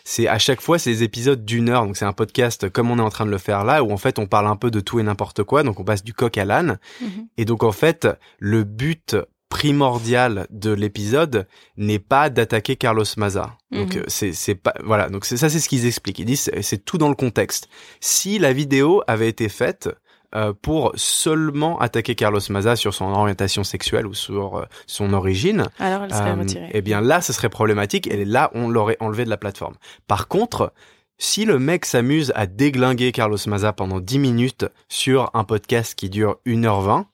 [0.04, 1.84] c'est à chaque fois ces épisodes d'une heure.
[1.84, 3.98] Donc c'est un podcast comme on est en train de le faire là, où en
[3.98, 5.62] fait on parle un peu de tout et n'importe quoi.
[5.62, 6.78] Donc on passe du coq à l'âne.
[7.02, 7.28] Mhm.
[7.36, 8.08] Et donc en fait
[8.38, 9.16] le but
[9.50, 13.58] primordial de l'épisode n'est pas d'attaquer Carlos Maza.
[13.70, 14.04] Donc mhm.
[14.08, 15.10] c'est c'est pas voilà.
[15.10, 16.20] Donc c'est ça c'est ce qu'ils expliquent.
[16.20, 17.68] Ils disent c'est tout dans le contexte.
[18.00, 19.90] Si la vidéo avait été faite
[20.34, 25.66] euh, pour seulement attaquer Carlos Maza sur son orientation sexuelle ou sur euh, son origine,
[25.80, 26.70] alors elle serait euh, retirée.
[26.72, 29.74] Eh bien là, ce serait problématique et là, on l'aurait enlevé de la plateforme.
[30.06, 30.72] Par contre,
[31.18, 36.08] si le mec s'amuse à déglinguer Carlos Maza pendant 10 minutes sur un podcast qui
[36.10, 37.06] dure 1h20,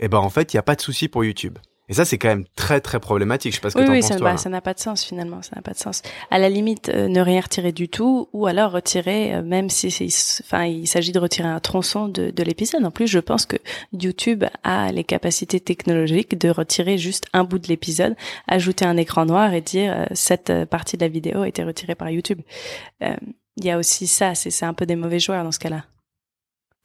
[0.00, 1.58] eh ben en fait, il n'y a pas de souci pour YouTube.
[1.88, 3.52] Et ça, c'est quand même très très problématique.
[3.52, 4.32] Je sais pas ce que oui, t'en oui, penses ça, toi.
[4.32, 5.42] Bah, ça n'a pas de sens finalement.
[5.42, 6.00] Ça n'a pas de sens.
[6.30, 9.88] À la limite, euh, ne rien retirer du tout, ou alors retirer, euh, même si,
[10.42, 12.84] enfin, il s'agit de retirer un tronçon de, de l'épisode.
[12.84, 13.56] En plus, je pense que
[13.92, 18.16] YouTube a les capacités technologiques de retirer juste un bout de l'épisode,
[18.48, 21.94] ajouter un écran noir et dire euh, cette partie de la vidéo a été retirée
[21.94, 22.40] par YouTube.
[23.56, 24.34] Il y a aussi ça.
[24.34, 25.84] C'est un peu des mauvais joueurs dans ce cas-là.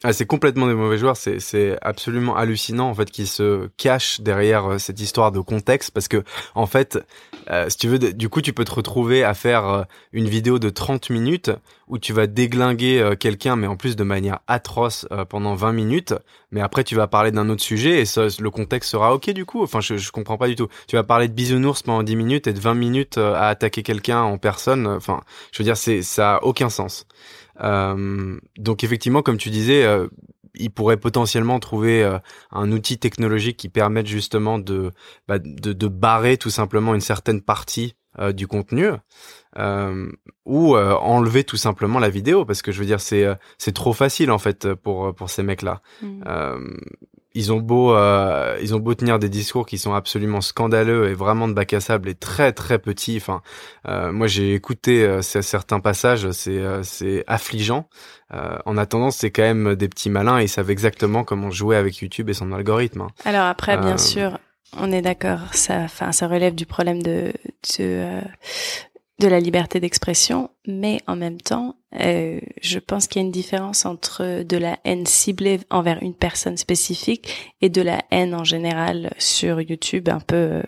[0.02, 4.66] Ah, c'est complètement des mauvais joueurs, c'est, absolument hallucinant en fait qu'ils se cachent derrière
[4.66, 5.92] euh, cette histoire de contexte.
[5.92, 6.24] Parce que
[6.56, 7.00] en fait,
[7.70, 9.84] si tu veux, du coup tu peux te retrouver à faire euh,
[10.14, 11.52] une vidéo de 30 minutes
[11.88, 16.14] où tu vas déglinguer quelqu'un mais en plus de manière atroce pendant 20 minutes,
[16.52, 19.46] mais après tu vas parler d'un autre sujet et ça, le contexte sera ok du
[19.46, 19.64] coup.
[19.64, 20.68] Enfin, je, je comprends pas du tout.
[20.88, 24.22] Tu vas parler de bisounours pendant 10 minutes et de 20 minutes à attaquer quelqu'un
[24.22, 24.86] en personne.
[24.86, 27.08] Enfin, je veux dire, c'est ça a aucun sens.
[27.62, 30.08] Euh, donc effectivement, comme tu disais, euh,
[30.56, 32.18] il pourrait potentiellement trouver euh,
[32.52, 34.60] un outil technologique qui permette justement
[35.28, 37.96] bah, de, de, barrer tout simplement une certaine partie
[38.34, 38.90] du contenu
[40.46, 44.32] ou enlever tout simplement la vidéo parce que je veux dire c'est c'est trop facile
[44.32, 45.82] en fait pour pour ces mecs là.
[46.02, 46.24] Mmh
[47.36, 51.14] ils ont beau euh, ils ont beau tenir des discours qui sont absolument scandaleux et
[51.14, 53.42] vraiment de bac à sable et très très petits enfin
[53.88, 57.88] euh, moi j'ai écouté euh, certains passages c'est euh, c'est affligeant
[58.32, 61.98] en attendant c'est quand même des petits malins et ils savent exactement comment jouer avec
[61.98, 63.08] YouTube et son algorithme hein.
[63.26, 64.38] alors après bien sûr
[64.78, 67.34] on est d'accord ça enfin ça relève du problème de,
[67.78, 68.22] de
[69.20, 73.34] de la liberté d'expression, mais en même temps, euh, je pense qu'il y a une
[73.34, 78.46] différence entre de la haine ciblée envers une personne spécifique et de la haine en
[78.46, 80.64] général sur YouTube un peu.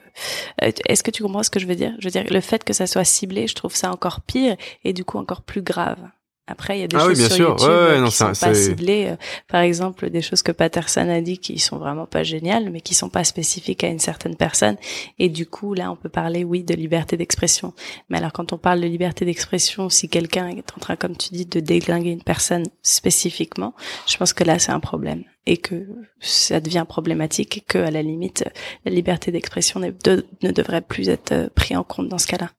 [0.62, 1.94] Euh, est-ce que tu comprends ce que je veux dire?
[2.00, 4.92] Je veux dire, le fait que ça soit ciblé, je trouve ça encore pire et
[4.92, 6.00] du coup encore plus grave.
[6.48, 9.08] Après, il y a des ah choses sur YouTube ouais, qui sont pas ciblées.
[9.12, 9.16] Euh,
[9.48, 12.94] par exemple, des choses que Patterson a dit qui sont vraiment pas géniales, mais qui
[12.94, 14.76] sont pas spécifiques à une certaine personne.
[15.20, 17.74] Et du coup, là, on peut parler, oui, de liberté d'expression.
[18.10, 21.30] Mais alors, quand on parle de liberté d'expression, si quelqu'un est en train, comme tu
[21.30, 23.74] dis, de déglinguer une personne spécifiquement,
[24.08, 25.88] je pense que là, c'est un problème et que
[26.20, 28.46] ça devient problématique et que, à la limite,
[28.86, 32.52] la liberté d'expression ne devrait plus être euh, pris en compte dans ce cas-là.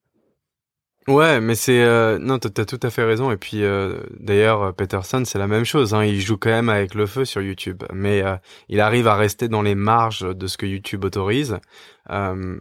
[1.09, 3.33] Ouais, mais c'est euh, non, t'as tout à fait raison.
[3.33, 5.95] Et puis euh, d'ailleurs, euh, Peterson, c'est la même chose.
[5.95, 8.37] Hein, il joue quand même avec le feu sur YouTube, mais euh,
[8.69, 11.59] il arrive à rester dans les marges de ce que YouTube autorise.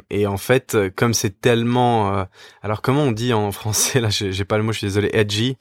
[0.09, 2.25] et en fait, comme c'est tellement,
[2.63, 5.09] alors comment on dit en français là J'ai pas le mot, je suis désolé.
[5.13, 5.57] Edgy,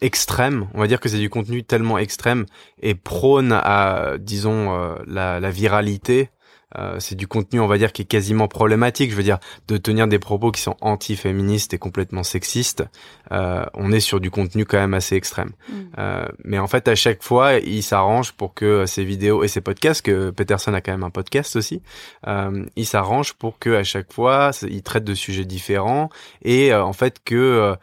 [0.00, 0.68] extrême.
[0.74, 2.46] On va dire que c'est du contenu tellement extrême
[2.80, 6.30] et prône à, disons, la, la viralité.
[6.76, 9.10] Euh, c'est du contenu, on va dire, qui est quasiment problématique.
[9.10, 12.84] Je veux dire, de tenir des propos qui sont anti-féministes et complètement sexistes,
[13.32, 15.52] euh, on est sur du contenu quand même assez extrême.
[15.68, 15.74] Mm.
[15.98, 19.60] Euh, mais en fait, à chaque fois, il s'arrange pour que ces vidéos et ces
[19.60, 21.82] podcasts, que Peterson a quand même un podcast aussi,
[22.26, 26.08] euh, il s'arrange pour que à chaque fois, il traite de sujets différents
[26.42, 27.76] et en fait que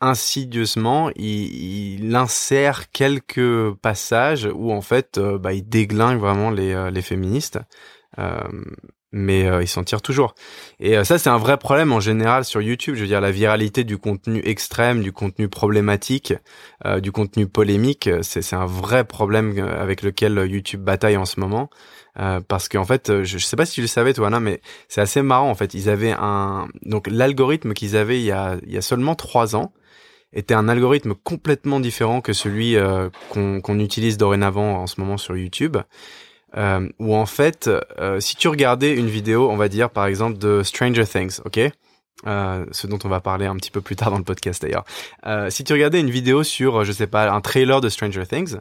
[0.00, 7.02] insidieusement, il, il, insère quelques passages où en fait, bah, il déglingue vraiment les, les
[7.02, 7.58] féministes.
[8.18, 8.40] Euh,
[9.16, 10.34] mais euh, ils s'en tirent toujours.
[10.78, 12.94] Et euh, ça, c'est un vrai problème en général sur YouTube.
[12.96, 16.34] Je veux dire, la viralité du contenu extrême, du contenu problématique,
[16.84, 21.70] euh, du contenu polémique, c'est un vrai problème avec lequel YouTube bataille en ce moment.
[22.48, 25.50] parce qu'en fait, je, sais pas si tu le savais, toi, mais c'est assez marrant.
[25.50, 28.82] En fait, ils avaient un donc l'algorithme qu'ils avaient il y a il y a
[28.82, 29.72] seulement trois ans
[30.32, 32.76] était un algorithme complètement différent que celui
[33.30, 35.76] qu'on utilise dorénavant en ce moment sur YouTube
[36.56, 40.38] euh, où en fait, euh, si tu regardais une vidéo, on va dire par exemple
[40.38, 41.60] de Stranger Things, ok,
[42.26, 44.84] euh, ce dont on va parler un petit peu plus tard dans le podcast d'ailleurs.
[45.26, 48.56] Euh, si tu regardais une vidéo sur, je sais pas, un trailer de Stranger Things,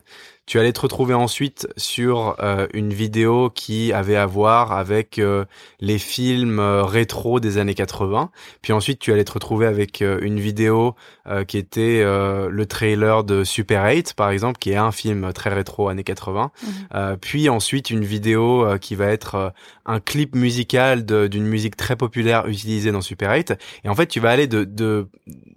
[0.46, 5.46] tu allais te retrouver ensuite sur euh, une vidéo qui avait à voir avec euh,
[5.80, 8.30] les films euh, rétro des années 80.
[8.62, 10.96] Puis ensuite, tu allais te retrouver avec une vidéo
[11.48, 15.90] qui était le trailer de Super 8, par exemple, qui est un film très rétro
[15.90, 16.52] années 80.
[16.64, 17.18] Mhm.
[17.20, 19.54] puis ensuite, une vidéo qui va être
[19.86, 23.54] un clip musical d'une musique très populaire utilisée dans Super 8.
[23.84, 25.08] Et en fait, tu vas aller de, de,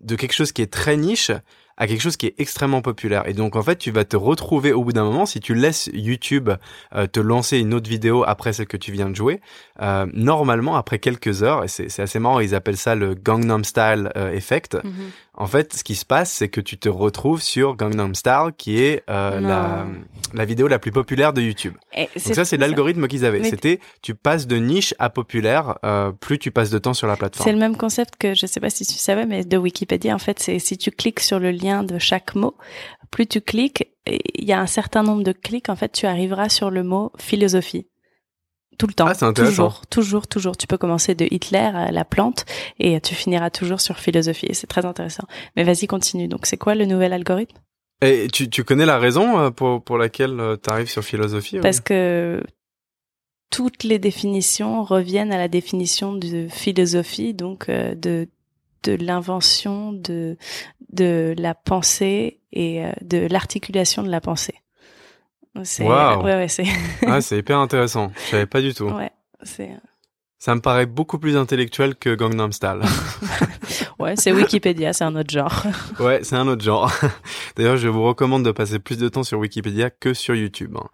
[0.03, 1.31] de quelque chose qui est très niche
[1.79, 3.27] à quelque chose qui est extrêmement populaire.
[3.27, 5.89] Et donc en fait, tu vas te retrouver au bout d'un moment, si tu laisses
[5.95, 6.51] YouTube
[6.95, 9.41] euh, te lancer une autre vidéo après celle que tu viens de jouer,
[9.81, 14.11] euh, normalement après quelques heures, et c'est assez marrant, ils appellent ça le Gangnam Style
[14.17, 14.75] euh, Effect.
[14.83, 14.93] Mhm.
[15.41, 18.83] En fait, ce qui se passe, c'est que tu te retrouves sur Gangnam Style, qui
[18.83, 19.87] est la,
[20.35, 21.75] la vidéo la plus populaire de YouTube.
[21.97, 23.45] Donc ça, c'est l'algorithme qu'ils avaient.
[23.45, 25.79] C'était, tu passes de niche à populaire,
[26.19, 27.45] plus tu passes de temps sur la plateforme.
[27.45, 30.19] C'est le même concept que, je sais pas si tu savais, mais de Wikipédia, en
[30.19, 32.57] fait, c'est si tu cliques sur le lien de chaque mot,
[33.11, 36.49] plus tu cliques, il y a un certain nombre de clics, en fait, tu arriveras
[36.49, 37.87] sur le mot philosophie
[38.79, 39.07] tout le temps.
[39.09, 40.57] Ah, toujours, toujours, toujours.
[40.57, 42.47] Tu peux commencer de Hitler à la plante
[42.79, 44.49] et tu finiras toujours sur philosophie.
[44.53, 45.25] C'est très intéressant.
[45.57, 46.29] Mais vas-y, continue.
[46.29, 47.59] Donc, c'est quoi le nouvel algorithme?
[48.01, 51.59] Et tu, tu connais la raison euh, pour, pour laquelle euh, tu arrives sur philosophie
[51.59, 52.41] Parce que
[53.51, 58.29] toutes les définitions reviennent à la définition de philosophie, donc euh, de
[58.83, 60.37] de l'invention de
[60.93, 64.55] de la pensée et de l'articulation de la pensée.
[65.65, 66.65] C'est ouais, ouais, c'est
[67.07, 68.13] ah, c'est hyper intéressant.
[68.17, 68.89] Je savais pas du tout.
[68.89, 69.11] Ouais,
[69.43, 69.71] c'est
[70.41, 72.81] ça me paraît beaucoup plus intellectuel que Gangnam Style.
[73.99, 75.65] ouais, c'est Wikipédia, c'est un autre genre.
[75.99, 76.93] ouais, c'est un autre genre.
[77.57, 80.77] D'ailleurs, je vous recommande de passer plus de temps sur Wikipédia que sur YouTube.
[80.77, 80.87] Hein.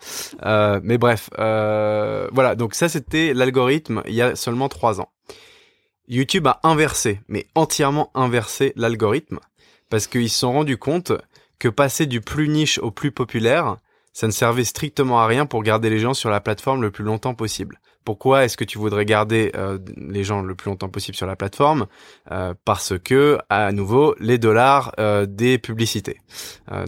[0.46, 2.54] Euh, mais bref, euh, voilà.
[2.54, 5.10] Donc ça, c'était l'algorithme il y a seulement trois ans.
[6.08, 9.40] YouTube a inversé, mais entièrement inversé l'algorithme
[9.94, 11.12] parce qu'ils se sont rendus compte
[11.58, 13.76] que passer du plus niche au plus populaire,
[14.14, 17.04] ça ne servait strictement à rien pour garder les gens sur la plateforme le plus
[17.04, 17.78] longtemps possible.
[18.04, 21.36] Pourquoi est-ce que tu voudrais garder euh, les gens le plus longtemps possible sur la
[21.36, 21.86] plateforme?
[22.30, 26.20] Euh, Parce que, à nouveau, les dollars euh, des publicités.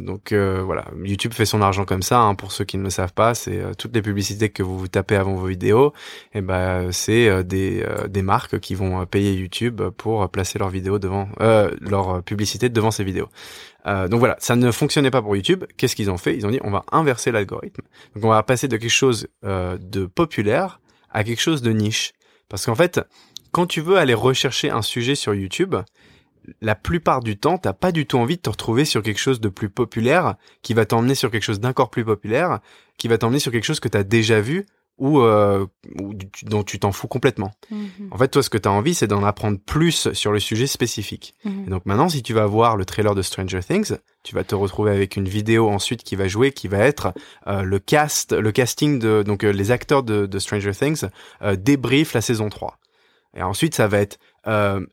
[0.00, 2.20] donc voilà, YouTube fait son argent comme ça.
[2.20, 4.88] Hein, pour ceux qui ne le savent pas, c'est toutes les publicités que vous vous
[4.88, 5.92] tapez avant vos vidéos.
[6.34, 11.28] Et eh ben, c'est des marques qui vont payer YouTube pour placer leurs vidéos devant
[11.38, 13.28] leur publicité devant ces vidéos.
[13.86, 15.64] Donc voilà, ça ne fonctionnait pas pour YouTube.
[15.76, 16.36] Qu'est-ce qu'ils ont fait?
[16.36, 17.82] Ils ont dit on va inverser l'algorithme.
[18.14, 22.12] Donc on va passer de quelque chose de populaire à quelque chose de niche.
[22.48, 23.00] Parce qu'en fait,
[23.52, 25.76] quand tu veux aller rechercher un sujet sur YouTube,
[26.60, 29.40] la plupart du temps, t'as pas du tout envie de te retrouver sur quelque chose
[29.40, 32.60] de plus populaire, qui va t'emmener sur quelque chose d'encore plus populaire,
[32.98, 34.66] qui va t'emmener sur quelque chose que t'as déjà vu
[34.98, 35.66] ou, euh,
[36.42, 37.52] dont tu t'en fous complètement.
[37.70, 38.08] Mhm.
[38.10, 40.66] En fait, toi, ce que tu as envie, c'est d'en apprendre plus sur le sujet
[40.66, 41.34] spécifique.
[41.44, 41.64] Mhm.
[41.66, 44.54] Et donc maintenant, si tu vas voir le trailer de Stranger Things, tu vas te
[44.56, 47.12] retrouver avec une vidéo ensuite qui va jouer, qui va être
[47.46, 51.04] euh, le cast, le casting de donc euh, les acteurs de, de Stranger Things
[51.42, 52.78] euh, débrief la saison 3.
[53.36, 54.18] Et ensuite, ça va être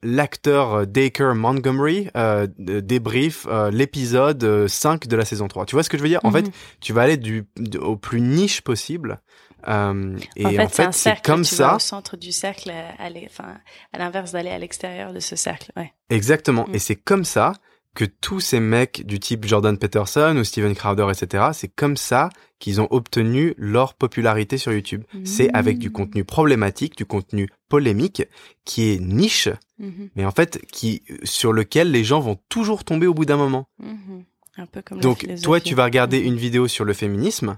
[0.01, 2.09] l'acteur Dacre Montgomery
[2.57, 5.67] débrief l'épisode 5 de la saison 3.
[5.67, 6.19] Tu vois ce que je veux dire?
[6.23, 6.45] En mhm.
[6.45, 7.45] fait, tu vas aller du,
[7.79, 9.21] au plus niche possible
[9.67, 11.69] euh, et en fait, c'est comme tu ça.
[11.69, 13.57] Vas au centre du cercle, à, enfin,
[13.91, 15.71] à l'inverse d'aller à l'extérieur de ce cercle.
[15.75, 15.93] Ouais.
[16.09, 16.65] Exactement.
[16.67, 16.75] Mm.
[16.75, 17.53] Et c'est comme ça
[17.95, 22.29] que tous ces mecs du type Jordan Peterson ou Steven Crowder, etc., c'est comme ça
[22.59, 25.03] qu'ils ont obtenu leur popularité sur YouTube.
[25.25, 28.23] C'est avec du contenu problématique, du contenu polémique,
[28.65, 29.49] qui est niche,
[29.79, 30.09] mm-hmm.
[30.15, 33.67] mais en fait, qui, sur lequel les gens vont toujours tomber au bout d'un moment.
[33.81, 34.23] Mm-hmm.
[34.57, 36.25] Un peu comme Donc, toi, tu vas regarder mm.
[36.25, 37.57] une vidéo sur le féminisme,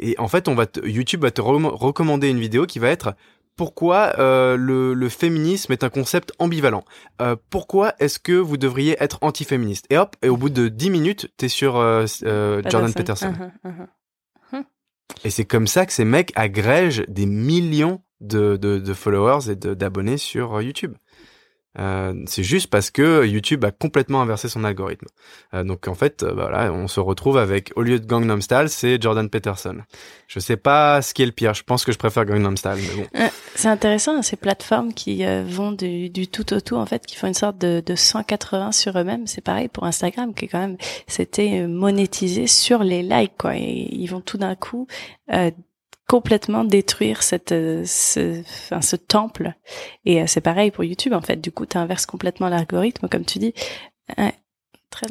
[0.00, 3.14] et en fait, on va YouTube va te recommander une vidéo qui va être
[3.60, 6.82] pourquoi euh, le, le, féminisme est un concept ambivalent.
[7.20, 9.84] Euh, pourquoi est-ce que vous devriez être anti-féministe?
[9.90, 12.06] Et hop, et au bout de 10 minutes, t'es sur euh,
[12.70, 13.34] Jordan Peterson.
[13.34, 14.56] Uh-huh, uh-huh.
[14.56, 14.64] Hum.
[15.24, 19.56] Et c'est comme ça que ces mecs agrègent des millions de, de, de followers et
[19.56, 20.94] d'abonnés sur YouTube.
[21.78, 25.06] Euh, c'est juste parce que YouTube a complètement inversé son algorithme.
[25.54, 28.68] Euh, donc en fait, euh, voilà, on se retrouve avec au lieu de Gangnam Style,
[28.68, 29.78] c'est Jordan Peterson.
[30.26, 31.54] Je sais pas ce qui est le pire.
[31.54, 33.30] Je pense que je préfère Gangnam Style, mais bon.
[33.54, 37.28] c'est intéressant hein, ces plateformes qui vont du, tout au tout en fait, qui font
[37.28, 39.26] une sorte de, de 180 sur eux-mêmes.
[39.26, 43.56] C'est pareil pour Instagram qui quand même c'était monétisé sur les likes quoi.
[43.56, 44.88] Et ils vont tout d'un coup
[46.10, 49.54] complètement détruire cette euh, ce, enfin, ce temple.
[50.04, 51.36] Et euh, c'est pareil pour YouTube en fait.
[51.36, 53.54] Du coup tu inverses complètement l'algorithme comme tu dis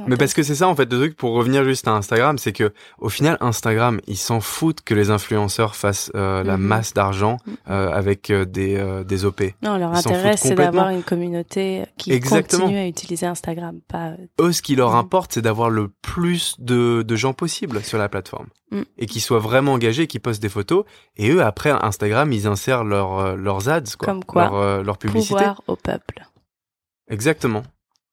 [0.08, 2.52] mais parce que c'est ça en fait le truc pour revenir juste à Instagram, c'est
[2.52, 6.66] que au final Instagram ils s'en foutent que les influenceurs fassent euh, la mhm.
[6.66, 7.56] masse d'argent mhm.
[7.70, 9.42] euh, avec euh, des des OP.
[9.62, 12.64] Non, leur intérêt c'est d'avoir une communauté qui Exactement.
[12.64, 14.14] continue à utiliser Instagram, pas.
[14.40, 15.00] Eux ce qui leur mhm.
[15.00, 18.82] importe c'est d'avoir le plus de de gens possible sur la plateforme mm.
[18.98, 20.84] et qui soient vraiment engagés, qui postent des photos
[21.16, 25.36] et eux après Instagram ils insèrent leurs leurs ads quoi, Comme quoi, leur, leur publicité.
[25.36, 26.26] Pouvoir au peuple.
[27.10, 27.64] Exactement.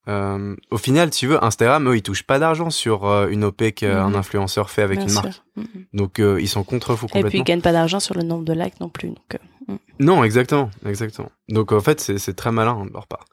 [0.09, 3.73] Euh, au final, tu veux, Instagram, eux, ils touchent pas d'argent sur euh, une OP
[3.73, 4.17] qu'un mhm.
[4.17, 5.43] influenceur fait avec une marque.
[5.57, 5.67] Mhm.
[5.95, 7.29] Donc, euh, ils sont contre fous complètement.
[7.29, 9.09] Et puis, ils gagnent pas d'argent sur le nombre de likes non plus.
[9.09, 9.39] Donc,
[9.69, 9.77] mm.
[9.99, 11.31] Non, exactement, exactement.
[11.49, 13.25] Donc, en fait, c'est très malin de leur part.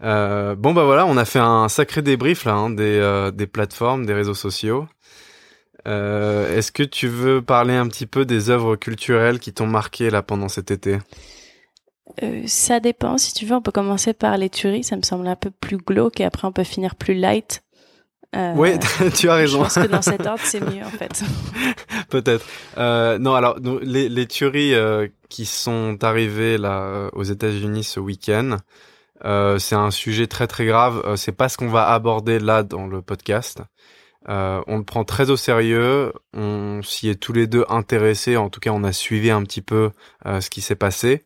[0.00, 4.14] bon, bah voilà, on a fait un sacré débrief là, hein, des, des plateformes, des
[4.14, 4.86] réseaux sociaux.
[5.86, 10.22] Est-ce que tu veux parler un petit peu des œuvres culturelles qui t'ont marqué là
[10.22, 10.98] pendant cet été?
[12.22, 13.18] Euh, ça dépend.
[13.18, 14.84] Si tu veux, on peut commencer par les tueries.
[14.84, 17.62] Ça me semble un peu plus glauque et après on peut finir plus light.
[18.36, 18.70] Euh, oui,
[19.16, 19.58] tu as raison.
[19.58, 21.22] Je pense que dans cet ordre, c'est mieux en fait.
[22.10, 22.46] Peut-être.
[22.78, 24.74] Euh, non, alors les, les tueries
[25.28, 28.56] qui sont arrivées là aux États-Unis ce week-end,
[29.22, 31.16] c'est un sujet très très grave.
[31.16, 33.62] c'est pas ce qu'on va aborder là dans le podcast.
[34.26, 36.12] on le prend très au sérieux.
[36.32, 38.36] On s'y est tous les deux intéressés.
[38.36, 39.90] En tout cas, on a suivi un petit peu
[40.24, 41.24] ce qui s'est passé.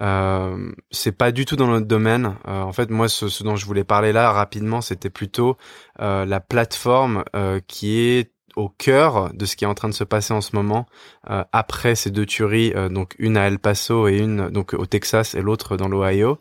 [0.00, 2.36] Euh, c'est pas du tout dans notre domaine.
[2.48, 5.56] Euh, en fait, moi, ce, dont je voulais parler là rapidement, c'était plutôt
[6.00, 9.94] euh, la plateforme euh, qui est au cœur de ce qui est en train de
[9.94, 10.84] se passer en ce moment
[11.24, 15.40] après ces deux tueries, donc une à El Paso et une donc au Texas et
[15.40, 16.38] l'autre dans l'Ohio.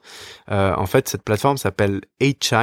[0.50, 2.54] en fait, cette plateforme s'appelle 8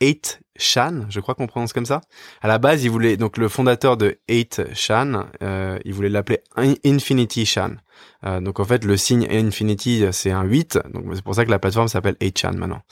[0.00, 2.00] 8 Chan, je crois qu'on prononce comme ça.
[2.42, 6.40] À la base, il voulait donc le fondateur de 8 Chan, il voulait l'appeler
[6.84, 7.76] Infinity Chan.
[8.24, 10.78] Euh, donc en fait, le signe Infinity, c'est un 8.
[10.92, 12.82] Donc c'est pour ça que la plateforme s'appelle 8chan maintenant.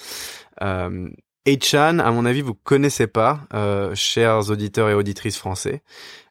[0.63, 1.09] Euh,
[1.47, 5.83] 8chan, à mon avis, vous connaissez pas, euh, chers auditeurs et auditrices français.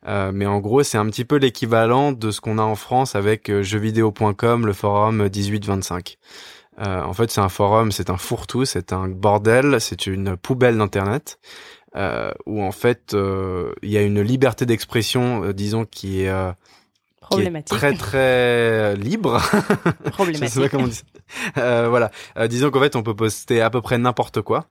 [0.07, 3.15] Euh, mais en gros, c'est un petit peu l'équivalent de ce qu'on a en France
[3.15, 6.17] avec euh, jeuxvideo.com, le forum 1825.
[6.79, 10.77] Euh, en fait, c'est un forum, c'est un fourre-tout, c'est un bordel, c'est une poubelle
[10.77, 11.39] d'internet.
[11.95, 13.15] Euh, où en fait
[13.81, 16.53] il y a une liberté d'expression, disons, qui est
[17.29, 17.77] Problématique.
[17.77, 19.41] très très libre.
[20.11, 20.43] Problématique.
[20.43, 21.01] Je sais pas comment on dit.
[21.57, 22.11] Euh, voilà.
[22.37, 24.67] Euh, disons qu'en fait, on peut poster à peu près n'importe quoi.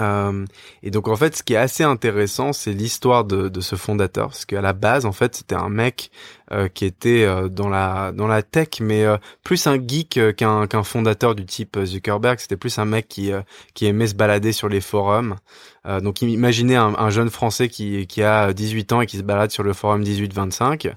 [0.00, 0.44] Euh,
[0.82, 4.28] et donc en fait, ce qui est assez intéressant, c'est l'histoire de, de, ce fondateur,
[4.28, 6.10] parce qu'à la base, en fait, c'était un mec
[6.43, 6.43] euh,
[6.74, 10.82] qui était euh, dans la dans la tech, mais euh, plus un geek qu'un qu'un
[10.82, 12.38] fondateur du type Zuckerberg.
[12.38, 13.32] C'était plus un mec qui
[13.74, 15.36] qui aimait se balader sur les forums.
[16.02, 19.50] donc imaginez un, un, jeune Français qui qui a 18 ans et qui se balade
[19.50, 20.92] sur le forum 1825,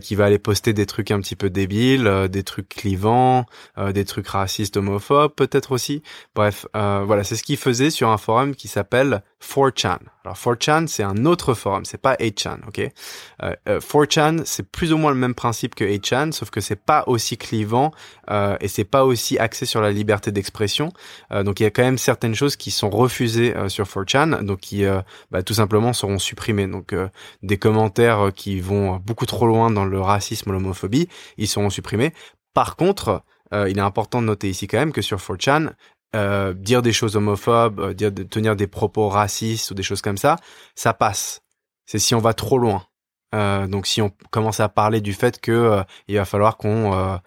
[0.00, 4.28] qui va aller poster des trucs un petit peu débiles, des trucs clivants, des trucs
[4.28, 6.02] racistes, homophobes, peut-être aussi.
[6.34, 9.98] Bref, voilà, c'est ce qu'il faisait sur un forum qui s'appelle 4chan.
[10.24, 12.90] Alors 4chan, c'est un autre forum, c'est pas 8chan, ok?
[13.42, 17.04] Euh, 4chan, c'est plus ou moins le même principe que 8chan, sauf que c'est pas
[17.06, 17.92] aussi clivant
[18.30, 20.92] euh, et c'est pas aussi axé sur la liberté d'expression.
[21.32, 24.42] Euh, donc il y a quand même certaines choses qui sont refusées euh, sur 4chan,
[24.42, 24.84] donc qui
[25.30, 26.66] bah, tout simplement seront supprimées.
[26.66, 26.94] Donc
[27.42, 32.12] des commentaires qui vont beaucoup trop loin dans le racisme l'homophobie, ils seront supprimés.
[32.54, 33.22] Par contre,
[33.52, 35.70] il est important de noter ici quand même que sur 4chan,
[36.14, 40.36] euh, dire des choses homophobes, dire, tenir des propos racistes ou des choses comme ça,
[40.76, 41.42] ça passe.
[41.86, 42.86] C'est si on va trop loin.
[43.34, 47.20] Euh, donc si on commence à parler du fait que il va falloir qu'on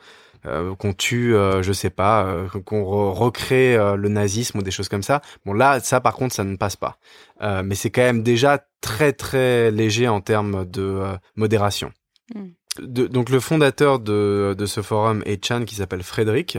[0.78, 2.26] qu'on tue, je sais pas,
[2.66, 5.22] qu'on recrée le nazisme ou des choses comme ça.
[5.46, 6.98] Bon là, ça par contre, ça ne passe pas.
[7.42, 11.04] mais c'est quand même déjà très très léger en termes de
[11.36, 11.92] modération.
[12.34, 12.50] Hmm.
[12.80, 16.58] donc le fondateur de, de ce forum est Chan qui s'appelle Frédéric.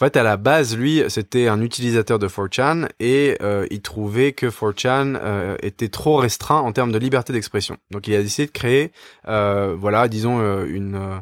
[0.00, 4.30] En fait, à la base, lui, c'était un utilisateur de 4chan et euh, il trouvait
[4.30, 7.78] que 4chan euh, était trop restreint en termes de liberté d'expression.
[7.90, 8.92] Donc, il a décidé de créer,
[9.26, 11.20] euh, voilà, disons une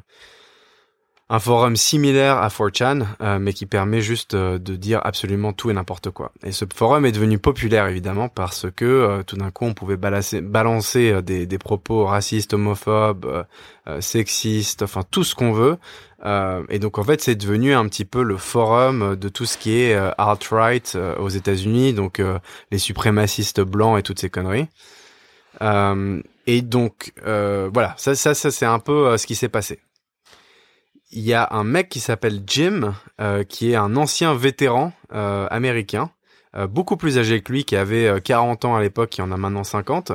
[1.29, 5.71] un forum similaire à 4chan, euh, mais qui permet juste euh, de dire absolument tout
[5.71, 6.33] et n'importe quoi.
[6.45, 9.97] Et ce forum est devenu populaire évidemment parce que euh, tout d'un coup on pouvait
[9.97, 13.45] balancer, balancer des, des, propos racistes, homophobes,
[14.01, 15.79] sexistes, enfin tout ce qu'on veut.
[16.24, 19.78] Et donc en fait c'est devenu un petit peu le forum de tout ce qui
[19.78, 22.22] est alt-right aux États-Unis, donc
[22.70, 24.68] les suprémacistes blancs et toutes ces conneries.
[25.61, 29.80] et donc voilà, ça, ça, ça c'est un peu ce qui s'est passé
[31.12, 35.47] il y a un mec qui s'appelle Jim, euh, qui est un ancien vétéran euh,
[35.51, 36.11] américain,
[36.55, 39.36] euh, beaucoup plus âgé que lui, qui avait 40 ans à l'époque, qui en a
[39.36, 40.12] maintenant 50,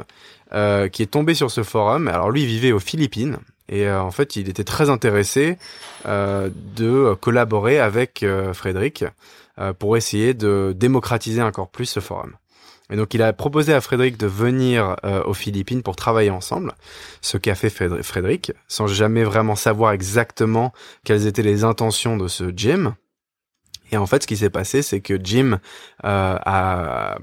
[0.92, 2.08] qui est tombé sur ce forum.
[2.08, 3.38] Alors lui, il vivait aux Philippines.
[3.72, 5.58] Et en fait, il était très intéressé
[6.06, 9.06] de collaborer avec Frédéric
[9.80, 12.36] pour essayer de démocratiser encore plus ce forum.
[12.92, 16.74] Et donc il a proposé à Frédéric de venir euh, aux Philippines pour travailler ensemble,
[17.22, 20.74] ce qu'a fait Frédéric, sans jamais vraiment savoir exactement
[21.06, 22.96] quelles étaient les intentions de ce Jim.
[23.92, 25.60] Et en fait, ce qui s'est passé, c'est que Jim
[26.04, 27.18] euh, a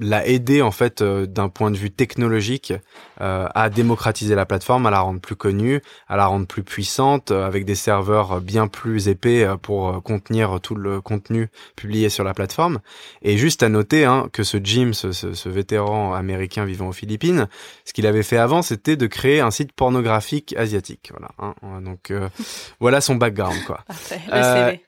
[0.00, 2.72] l'a aidé en fait euh, d'un point de vue technologique
[3.20, 7.30] euh, à démocratiser la plateforme, à la rendre plus connue, à la rendre plus puissante,
[7.30, 12.34] euh, avec des serveurs bien plus épais pour contenir tout le contenu publié sur la
[12.34, 12.80] plateforme.
[13.22, 16.92] Et juste à noter hein, que ce Jim, ce, ce, ce, vétéran américain vivant aux
[16.92, 17.48] Philippines,
[17.84, 21.12] ce qu'il avait fait avant, c'était de créer un site pornographique asiatique.
[21.12, 21.30] Voilà.
[21.38, 22.12] Hein, donc
[22.80, 23.80] voilà son background quoi.
[23.86, 24.20] Parfait.
[24.26, 24.84] Le CV.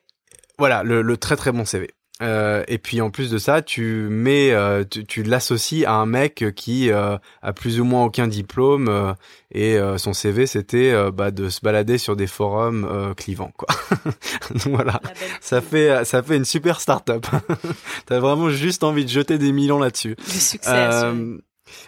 [0.59, 1.91] Voilà, le, très très bon CV.
[2.23, 6.47] Euh, et puis en plus de ça, tu mets, euh, tu, l'associes à un mec
[6.57, 9.15] qui euh, a plus ou moins aucun diplôme
[9.53, 13.69] et son CV c'était bah, de se balader sur des forums clivants quoi.
[14.65, 15.01] voilà,
[15.43, 17.27] ça fait ça fait une super start-up.
[18.07, 20.17] T'as vraiment juste envie de jeter des millions là-dessus.
[20.17, 20.89] Du succès.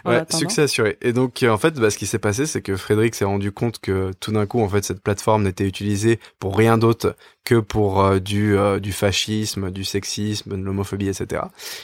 [0.05, 0.99] Ouais, succès assuré.
[1.03, 3.53] Et donc, euh, en fait, bah, ce qui s'est passé, c'est que Frédéric s'est rendu
[3.53, 7.57] compte que tout d'un coup, en fait, cette plateforme n'était utilisée pour rien d'autre que
[7.57, 11.43] pour euh, du, euh, du fascisme, du sexisme, de l'homophobie, etc.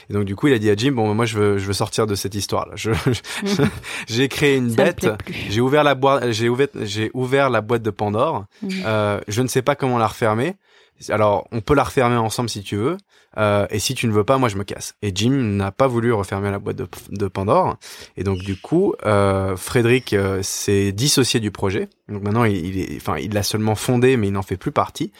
[0.09, 1.73] Et donc, du coup, il a dit à Jim, bon, moi, je veux, je veux
[1.73, 2.73] sortir de cette histoire-là.
[2.75, 2.91] Je,
[4.07, 5.07] j'ai créé une bête.
[5.49, 8.45] J'ai ouvert la boîte, j'ai ouvert, j'ai ouvert la boîte de Pandore.
[8.61, 9.21] Mhm.
[9.27, 10.55] je ne sais pas comment la refermer.
[11.09, 12.97] Alors, on peut la refermer ensemble si tu veux,
[13.37, 14.95] euh, et si tu ne veux pas, moi je me casse.
[15.01, 17.77] Et Jim n'a pas voulu refermer la boîte de, Pandore,
[18.15, 21.89] et donc du coup, euh, Frédéric euh, s'est dissocié du projet.
[22.07, 25.11] Donc maintenant, il, il l'a seulement fondé, mais il n'en fait plus partie.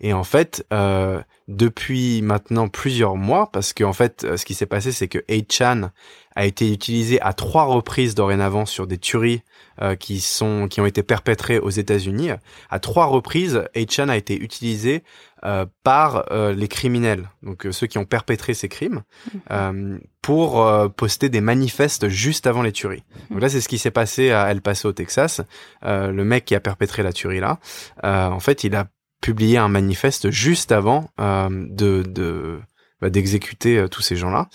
[0.00, 4.54] Et en fait, euh, depuis maintenant plusieurs mois, parce que en fait, euh, ce qui
[4.54, 5.90] s'est passé, c'est que 8chan
[6.36, 9.42] a été utilisé à trois reprises dorénavant sur des tueries
[9.80, 12.30] euh, qui sont qui ont été perpétrées aux États-Unis.
[12.68, 15.04] À trois reprises, 8chan a été utilisé
[15.44, 19.02] euh, par euh, les criminels, donc ceux qui ont perpétré ces crimes,
[19.50, 20.00] mhm.
[20.20, 23.04] pour poster des manifestes juste avant les tueries.
[23.30, 25.42] Donc là, c'est ce qui s'est passé à El Paso, au Texas.
[25.82, 27.60] le mec qui a perpétré la tuerie là,
[28.02, 28.88] en fait, il a
[29.20, 32.58] publié un manifeste juste avant de, de
[33.00, 34.48] bah, d'exécuter tous ces gens-là.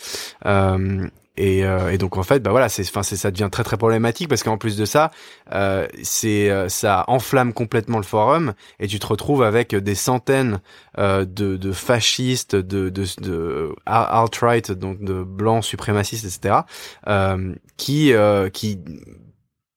[1.36, 3.77] Et, euh, et, donc en fait, bah voilà, c'est, enfin, c'est, ça devient très très
[3.77, 5.11] problématique parce qu'en plus de ça,
[5.51, 10.61] euh, c'est, euh, ça enflamme complètement le forum et tu te retrouves avec des centaines
[10.99, 16.61] euh, de, de fascistes, de, de, de alt-right, donc de blancs suprémacistes, etc.,
[17.07, 18.13] euh, qui,
[18.53, 18.79] qui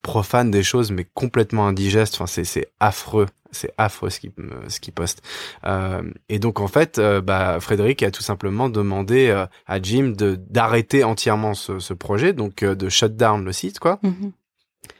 [0.06, 2.14] profanent des choses mais complètement indigestes.
[2.14, 4.30] Enfin, c'est, affreux c'est affreux ce qu'il
[4.68, 5.20] ce qui poste.
[5.64, 10.12] Euh, et donc en fait, euh, bah, Frédéric a tout simplement demandé euh, à Jim
[10.16, 13.98] de d'arrêter entièrement ce, ce, projet, donc de shut down le site, quoi.
[14.04, 14.30] Mm-hmm.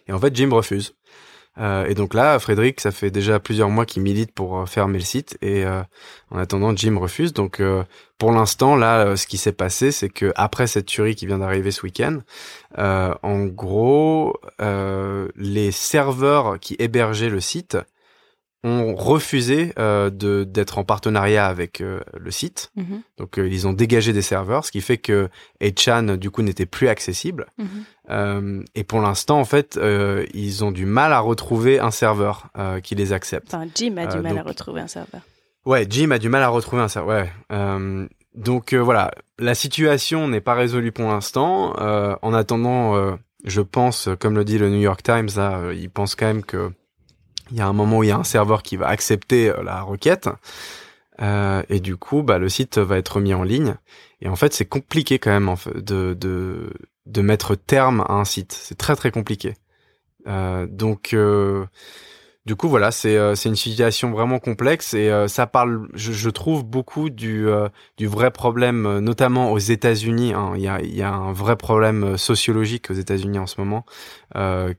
[0.09, 0.95] Et en fait, Jim refuse.
[1.59, 5.39] Et donc là, Frédéric, ça fait déjà plusieurs mois qu'il milite pour fermer le site,
[5.41, 5.65] et
[6.31, 7.33] en attendant, Jim refuse.
[7.33, 7.63] Donc
[8.19, 11.71] pour l'instant, là, ce qui s'est passé, c'est que après cette tuerie qui vient d'arriver
[11.71, 12.19] ce week-end,
[12.77, 17.79] en gros, les serveurs qui hébergeaient le site
[18.67, 22.73] ont refusé euh, de d'être en partenariat avec euh, le site.
[22.75, 23.03] Mhm.
[23.17, 25.29] Donc euh, ils ont dégagé des serveurs, ce qui fait que
[25.61, 27.47] Echan du coup n'était plus accessible.
[27.59, 28.65] Mhm.
[28.75, 29.79] et pour l'instant en fait
[30.33, 32.49] ils ont du mal à retrouver un serveur
[32.83, 33.53] qui les accepte.
[33.53, 35.23] Enfin Jim a du mal à retrouver un serveur.
[35.65, 37.27] Ouais, Jim a du mal à retrouver un serveur.
[37.51, 38.09] Ouais.
[38.35, 41.75] donc voilà, la situation n'est pas résolue pour l'instant.
[42.23, 46.27] en attendant, je pense, comme le dit le New York Times, là, ils pensent quand
[46.27, 46.71] même que
[47.51, 49.63] il y a un moment où il y a un serveur qui va accepter euh,
[49.63, 50.29] la requête.
[51.23, 53.77] Euh, et du coup, bah, le site va être mis en ligne.
[54.21, 56.73] Et en fait, c'est compliqué quand même de, de,
[57.07, 58.53] de mettre terme à un site.
[58.53, 59.55] C'est très très compliqué.
[60.27, 61.67] Euh, donc, euh,
[62.47, 66.65] du coup, voilà, c'est euh, une situation vraiment complexe et euh, ça parle, je, trouve
[66.65, 70.33] beaucoup du euh, du vrai problème, notamment aux États-Unis.
[70.33, 70.53] Hein.
[70.55, 73.85] Il y a il y a un vrai problème sociologique aux États-Unis en ce moment,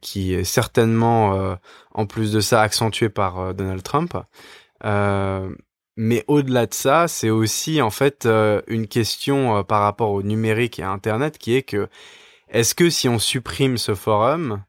[0.01, 1.57] qui est certainement
[1.91, 4.15] en plus de ça accentué par Donald Trump.
[5.97, 8.27] mais au-delà de ça, c'est aussi en fait
[8.67, 11.89] une question par rapport au numérique et à Internet qui est que
[12.49, 14.63] est-ce que si on supprime ce forum,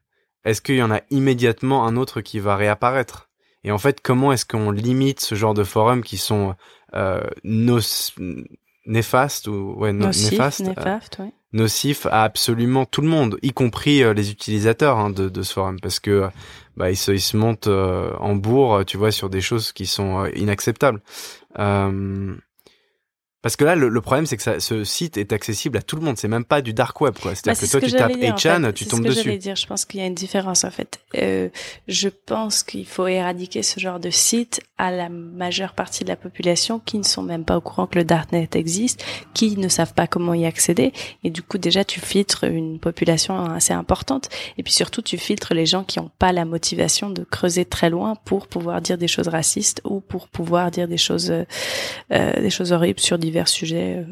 [0.45, 3.29] est-ce qu'il y en a immédiatement un autre qui va réapparaître?
[3.63, 6.55] Et en fait, comment est-ce qu'on limite ce genre de forums qui sont
[6.95, 7.21] euh,
[8.85, 10.99] néfastes ou ouais, néfastes, euh,
[11.51, 15.53] nocifs à absolument tout le monde, y compris euh, les utilisateurs hein, de, de, ce
[15.53, 16.29] forum, parce que
[16.77, 19.85] bah, ils se, ils se montent euh, en bourre, tu vois, sur des choses qui
[19.85, 21.01] sont inacceptables.
[23.41, 26.01] Parce que là, le, problème, c'est que ça, ce site est accessible à tout le
[26.01, 26.17] monde.
[26.17, 27.35] C'est même pas du dark web, quoi.
[27.35, 29.15] C'est-à-dire bah, que toi, tu tapes H&N, tu tombes dessus.
[29.15, 29.55] C'est ce que dire.
[29.55, 30.99] Je pense qu'il y a une différence, en fait.
[31.15, 31.47] Euh,
[31.87, 36.17] je pense qu'il faut éradiquer ce genre de site à la majeure partie de la
[36.17, 39.93] population qui ne sont même pas au courant que le darknet existe, qui ne savent
[39.93, 40.91] pas comment y accéder.
[41.23, 44.27] Et du coup, déjà, tu filtres une population assez importante.
[44.57, 47.89] Et puis surtout, tu filtres les gens qui n'ont pas la motivation de creuser très
[47.89, 51.45] loin pour pouvoir dire des choses racistes ou pour pouvoir dire des choses, euh,
[52.11, 53.97] euh des choses horribles sur divers sujets.
[53.97, 54.03] Euh,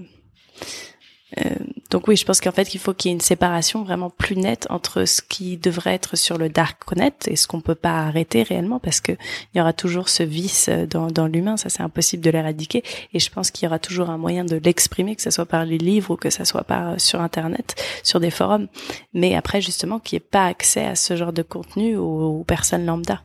[1.39, 1.55] euh,
[1.89, 4.37] donc oui, je pense qu'en fait, il faut qu'il y ait une séparation vraiment plus
[4.37, 8.43] nette entre ce qui devrait être sur le darknet et ce qu'on peut pas arrêter
[8.43, 12.23] réellement, parce que il y aura toujours ce vice euh, dans, l'humain, ça c'est impossible
[12.23, 12.83] de l'éradiquer.
[13.13, 15.65] Et je pense qu'il y aura toujours un moyen de l'exprimer, que ce soit par
[15.65, 18.67] les livres ou que ce soit par sur Internet, sur des forums.
[19.13, 22.85] Mais après, justement, qu'il n'y ait pas accès à ce genre de contenu aux, personnes
[22.85, 23.21] lambda.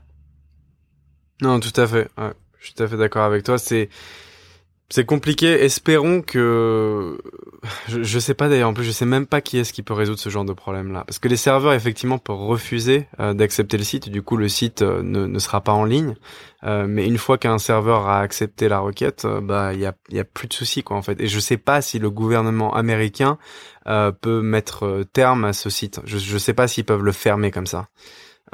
[1.41, 2.09] Non, tout à fait.
[2.59, 3.59] je suis tout à fait d'accord avec toi.
[3.59, 3.89] C'est
[4.93, 5.47] c'est compliqué.
[5.65, 7.19] Espérons que
[7.89, 8.69] je, je sais pas d'ailleurs.
[8.69, 11.05] En plus, je sais même pas qui est-ce qui peut résoudre ce genre de problème-là,
[11.07, 14.11] parce que les serveurs effectivement peuvent refuser euh, d'accepter le site.
[14.11, 16.15] Du coup, le site euh, ne, ne, sera pas en ligne.
[16.65, 20.21] Euh, mais une fois qu'un serveur a accepté la requête, bah il y a, y
[20.21, 21.19] a plus de soucis quoi en fait.
[21.23, 23.39] Et je sais pas si le gouvernement américain
[23.87, 26.01] peut mettre terme à ce site.
[26.05, 27.89] Je, je sais pas s'ils peuvent le fermer comme ça.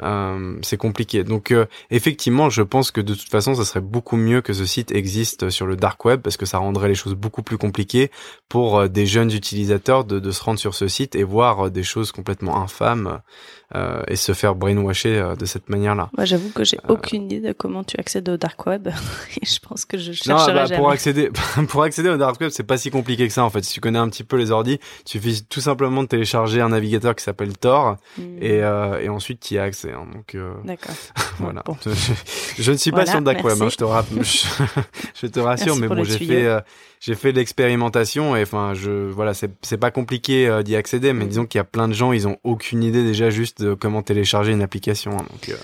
[0.01, 1.23] Euh, c'est compliqué.
[1.23, 4.65] Donc euh, effectivement, je pense que de toute façon, ça serait beaucoup mieux que ce
[4.65, 8.09] site existe sur le dark web parce que ça rendrait les choses beaucoup plus compliquées
[8.47, 11.83] pour euh, des jeunes utilisateurs de, de, se rendre sur ce site et voir des
[11.83, 13.19] choses complètement infâmes
[13.75, 16.09] euh, et se faire brainwasher euh, de cette manière-là.
[16.17, 18.87] Moi, j'avoue que j'ai euh, aucune idée de comment tu accèdes au dark web.
[19.41, 21.29] et je pense que je chercherai non, bah, pour accéder
[21.69, 23.63] pour accéder au dark web, c'est pas si compliqué que ça en fait.
[23.63, 26.69] Si tu connais un petit peu les ordi, il suffit tout simplement de télécharger un
[26.69, 28.41] navigateur qui s'appelle Tor hmm.
[28.41, 28.57] et,
[29.03, 29.91] et ensuite tu y as accès.
[29.91, 30.07] Hein.
[30.13, 30.95] donc d'accord.
[31.37, 31.63] voilà.
[32.57, 33.83] Je, ne suis pas sur le dark web, hein, je te
[35.21, 36.61] je, te rassure, mais bon, j'ai fait
[36.99, 41.25] j'ai fait l'expérimentation et enfin je voilà c'est c'est pas compliqué euh, d'y accéder mais
[41.25, 41.29] mm.
[41.29, 44.01] disons qu'il y a plein de gens ils ont aucune idée déjà juste de comment
[44.01, 45.55] télécharger une application hein, donc euh,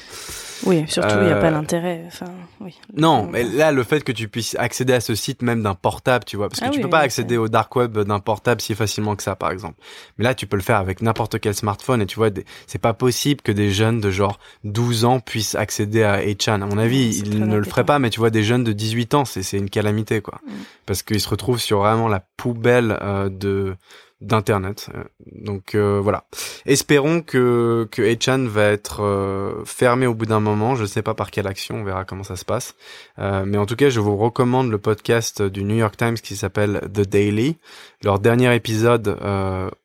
[0.63, 2.01] oui, surtout, il n'y a pas l'intérêt.
[2.03, 2.31] Euh, enfin,
[2.61, 2.75] oui.
[2.95, 6.25] Non, mais là, le fait que tu puisses accéder à ce site même d'un portable,
[6.25, 8.73] tu vois, parce que ah tu peux pas accéder au dark web d'un portable si
[8.73, 9.75] facilement que ça, par exemple.
[10.17, 12.29] Mais là, tu peux le faire avec n'importe quel smartphone et tu vois,
[12.67, 16.61] c'est pas possible que des jeunes de genre 12 ans puissent accéder à 8chan.
[16.61, 19.13] À mon avis, ils ne le feraient pas, mais tu vois, des jeunes de 18
[19.13, 20.39] ans, c'est une calamité, quoi.
[20.45, 20.51] Mm.
[20.85, 23.75] Parce qu'ils se retrouvent sur vraiment la poubelle euh, de
[24.21, 24.89] d'internet.
[25.31, 26.25] Donc euh, voilà.
[26.65, 30.75] Espérons que que Echan va être euh, fermé au bout d'un moment.
[30.75, 32.75] Je sais pas par quelle action, on verra comment ça se passe.
[33.19, 36.35] Euh, mais en tout cas, je vous recommande le podcast du New York Times qui
[36.35, 37.57] s'appelle The Daily.
[38.03, 39.17] Leur dernier épisode,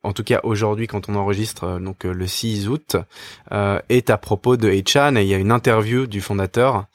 [0.02, 2.96] en tout cas aujourd'hui quand on enregistre, donc le 6 août,
[3.88, 6.86] est à propos de Echan et il y a une interview du fondateur.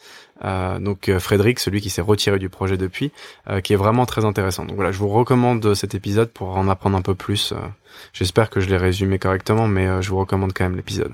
[0.44, 3.12] Euh, donc euh, Frédéric, celui qui s'est retiré du projet depuis,
[3.50, 4.66] euh, qui est vraiment très intéressant.
[4.66, 7.54] Donc voilà, je vous recommande cet épisode pour en apprendre un peu plus.
[8.14, 11.14] J'espère que je l'ai résumé correctement, mais je vous recommande quand même l'épisode.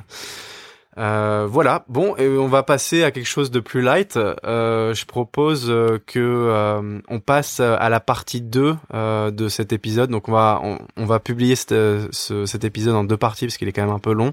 [0.98, 4.18] Euh, voilà, bon, et on va passer à quelque chose de plus light.
[4.18, 8.76] Euh, je propose euh, que euh, on passe à la partie 2
[9.32, 10.10] de cet épisode.
[10.10, 10.62] Donc on va
[10.98, 14.14] on, va publier cet épisode en deux parties parce qu'il est quand même un peu
[14.14, 14.32] long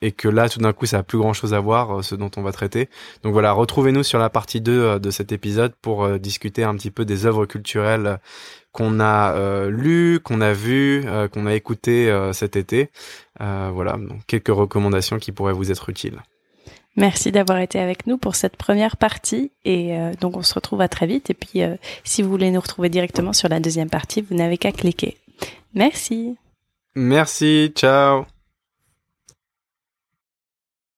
[0.00, 2.30] et que là tout d'un coup ça a plus grand chose à voir ce dont
[2.36, 2.88] on va traiter.
[3.22, 7.04] Donc voilà, retrouvez-nous sur la partie 2 de cet épisode pour discuter un petit peu
[7.04, 8.20] des œuvres culturelles
[8.78, 12.90] qu'on a euh, lu, qu'on a vu, euh, qu'on a écouté euh, cet été.
[13.40, 16.22] voilà, donc quelques recommandations qui pourraient vous être utiles.
[16.96, 20.88] Merci d'avoir été avec nous pour cette première partie et donc on se retrouve à
[20.88, 21.62] très vite et puis
[22.02, 25.16] si vous voulez nous retrouver directement sur la deuxième partie, vous n'avez qu'à cliquer.
[25.74, 26.36] Merci.
[26.96, 28.26] Merci, ciao.